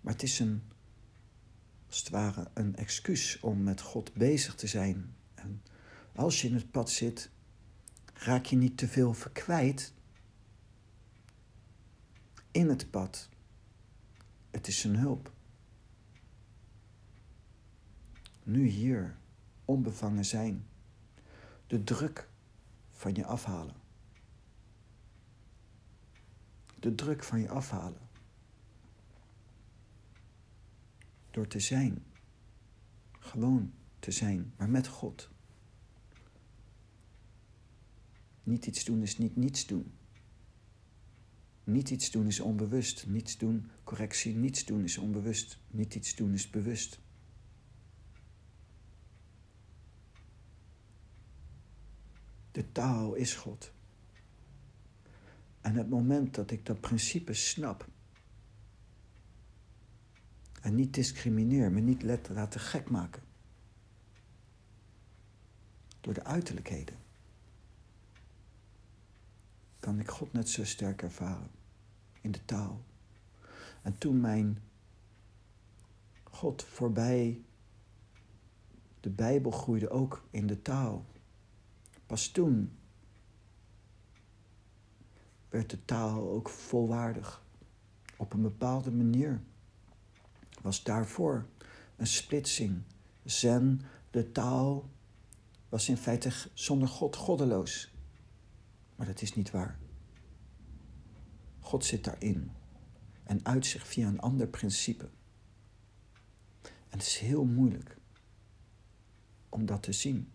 Maar 0.00 0.12
het 0.12 0.22
is 0.22 0.38
een, 0.38 0.62
als 1.86 1.98
het 1.98 2.08
ware, 2.08 2.50
een 2.54 2.76
excuus 2.76 3.40
om 3.40 3.62
met 3.62 3.80
God 3.80 4.14
bezig 4.14 4.54
te 4.54 4.66
zijn. 4.66 5.14
En 5.34 5.62
als 6.14 6.42
je 6.42 6.48
in 6.48 6.54
het 6.54 6.70
pad 6.70 6.90
zit, 6.90 7.30
raak 8.14 8.44
je 8.44 8.56
niet 8.56 8.76
te 8.76 8.88
veel 8.88 9.14
verkwijt 9.14 9.92
in 12.50 12.68
het 12.68 12.90
pad. 12.90 13.28
Het 14.50 14.66
is 14.66 14.84
een 14.84 14.96
hulp. 14.96 15.32
Nu 18.42 18.66
hier, 18.66 19.16
onbevangen 19.64 20.24
zijn, 20.24 20.66
de 21.66 21.84
druk 21.84 22.28
van 22.90 23.14
je 23.14 23.24
afhalen. 23.24 23.74
De 26.78 26.94
druk 26.94 27.24
van 27.24 27.40
je 27.40 27.48
afhalen. 27.48 28.08
Door 31.30 31.46
te 31.46 31.60
zijn. 31.60 32.04
Gewoon 33.18 33.72
te 33.98 34.10
zijn, 34.10 34.52
maar 34.56 34.70
met 34.70 34.86
God. 34.86 35.30
Niet 38.42 38.66
iets 38.66 38.84
doen 38.84 39.02
is 39.02 39.18
niet 39.18 39.36
niets 39.36 39.66
doen. 39.66 39.92
Niet 41.64 41.90
iets 41.90 42.10
doen 42.10 42.26
is 42.26 42.40
onbewust. 42.40 43.06
Niets 43.06 43.38
doen, 43.38 43.70
correctie, 43.84 44.36
niets 44.36 44.64
doen 44.64 44.84
is 44.84 44.98
onbewust. 44.98 45.58
Niet 45.70 45.94
iets 45.94 46.14
doen 46.14 46.32
is 46.32 46.50
bewust. 46.50 47.00
De 52.60 52.72
taal 52.72 53.14
is 53.14 53.34
God. 53.34 53.72
En 55.60 55.74
het 55.74 55.88
moment 55.88 56.34
dat 56.34 56.50
ik 56.50 56.66
dat 56.66 56.80
principe 56.80 57.34
snap 57.34 57.88
en 60.60 60.74
niet 60.74 60.94
discrimineer, 60.94 61.72
me 61.72 61.80
niet 61.80 62.02
laten 62.28 62.60
gek 62.60 62.90
maken 62.90 63.22
door 66.00 66.14
de 66.14 66.24
uiterlijkheden, 66.24 66.96
kan 69.78 70.00
ik 70.00 70.08
God 70.08 70.32
net 70.32 70.48
zo 70.48 70.64
sterk 70.64 71.02
ervaren 71.02 71.50
in 72.20 72.30
de 72.30 72.44
taal. 72.44 72.84
En 73.82 73.98
toen 73.98 74.20
mijn 74.20 74.62
God 76.22 76.64
voorbij 76.64 77.42
de 79.00 79.10
Bijbel 79.10 79.50
groeide 79.50 79.90
ook 79.90 80.24
in 80.30 80.46
de 80.46 80.62
taal. 80.62 81.04
Pas 82.10 82.28
toen 82.28 82.78
werd 85.48 85.70
de 85.70 85.84
taal 85.84 86.30
ook 86.30 86.48
volwaardig. 86.48 87.44
Op 88.16 88.32
een 88.32 88.42
bepaalde 88.42 88.90
manier 88.90 89.42
was 90.62 90.82
daarvoor 90.82 91.46
een 91.96 92.06
splitsing. 92.06 92.82
Zen, 93.24 93.80
de 94.10 94.32
taal, 94.32 94.90
was 95.68 95.88
in 95.88 95.96
feite 95.96 96.32
zonder 96.54 96.88
God 96.88 97.16
goddeloos. 97.16 97.94
Maar 98.96 99.06
dat 99.06 99.22
is 99.22 99.34
niet 99.34 99.50
waar. 99.50 99.78
God 101.60 101.84
zit 101.84 102.04
daarin 102.04 102.50
en 103.24 103.40
uit 103.44 103.66
zich 103.66 103.86
via 103.86 104.08
een 104.08 104.20
ander 104.20 104.46
principe. 104.46 105.08
En 106.62 106.98
het 106.98 107.02
is 107.02 107.18
heel 107.18 107.44
moeilijk 107.44 107.96
om 109.48 109.66
dat 109.66 109.82
te 109.82 109.92
zien 109.92 110.30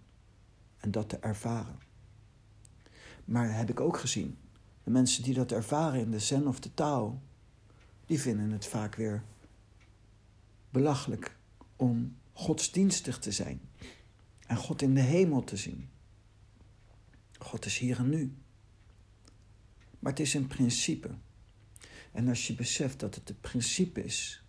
en 0.85 0.91
dat 0.91 1.09
te 1.09 1.17
ervaren. 1.17 1.79
Maar 3.25 3.57
heb 3.57 3.69
ik 3.69 3.79
ook 3.79 3.97
gezien, 3.97 4.37
de 4.83 4.89
mensen 4.91 5.23
die 5.23 5.33
dat 5.33 5.51
ervaren 5.51 5.99
in 5.99 6.11
de 6.11 6.19
zen 6.19 6.47
of 6.47 6.59
de 6.59 6.73
taal, 6.73 7.21
die 8.05 8.21
vinden 8.21 8.51
het 8.51 8.65
vaak 8.65 8.95
weer 8.95 9.23
belachelijk 10.69 11.37
om 11.75 12.15
godsdienstig 12.33 13.19
te 13.19 13.31
zijn 13.31 13.61
en 14.47 14.57
God 14.57 14.81
in 14.81 14.93
de 14.93 15.01
hemel 15.01 15.43
te 15.43 15.57
zien. 15.57 15.89
God 17.39 17.65
is 17.65 17.77
hier 17.77 17.97
en 17.97 18.09
nu. 18.09 18.35
Maar 19.99 20.11
het 20.11 20.21
is 20.21 20.33
een 20.33 20.47
principe. 20.47 21.09
En 22.11 22.27
als 22.27 22.47
je 22.47 22.53
beseft 22.53 22.99
dat 22.99 23.15
het 23.15 23.29
een 23.29 23.39
principe 23.39 24.03
is, 24.03 24.43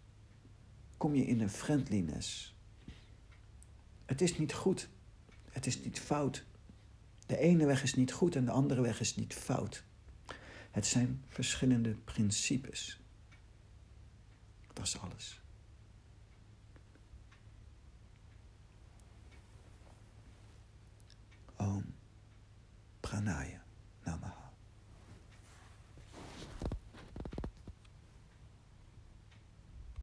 kom 0.97 1.14
je 1.14 1.26
in 1.26 1.41
een 1.41 1.51
friendliness. 1.51 2.55
Het 4.05 4.20
is 4.20 4.39
niet 4.39 4.53
goed. 4.53 4.89
Het 5.57 5.67
is 5.67 5.81
niet 5.83 6.01
fout. 6.01 6.45
De 7.27 7.39
ene 7.39 7.67
weg 7.67 7.83
is 7.83 7.95
niet 7.95 8.13
goed 8.13 8.37
en 8.37 8.45
de 8.45 8.51
andere 8.51 8.81
weg 8.81 9.01
is 9.01 9.17
niet 9.17 9.35
fout. 9.35 9.85
Het 10.71 10.87
zijn 10.87 11.25
verschillende 11.29 11.95
principes. 11.95 13.01
Dat 14.73 14.87
is 14.87 14.99
alles. 14.99 15.41
Om 21.57 21.95
Pranaya. 23.01 23.65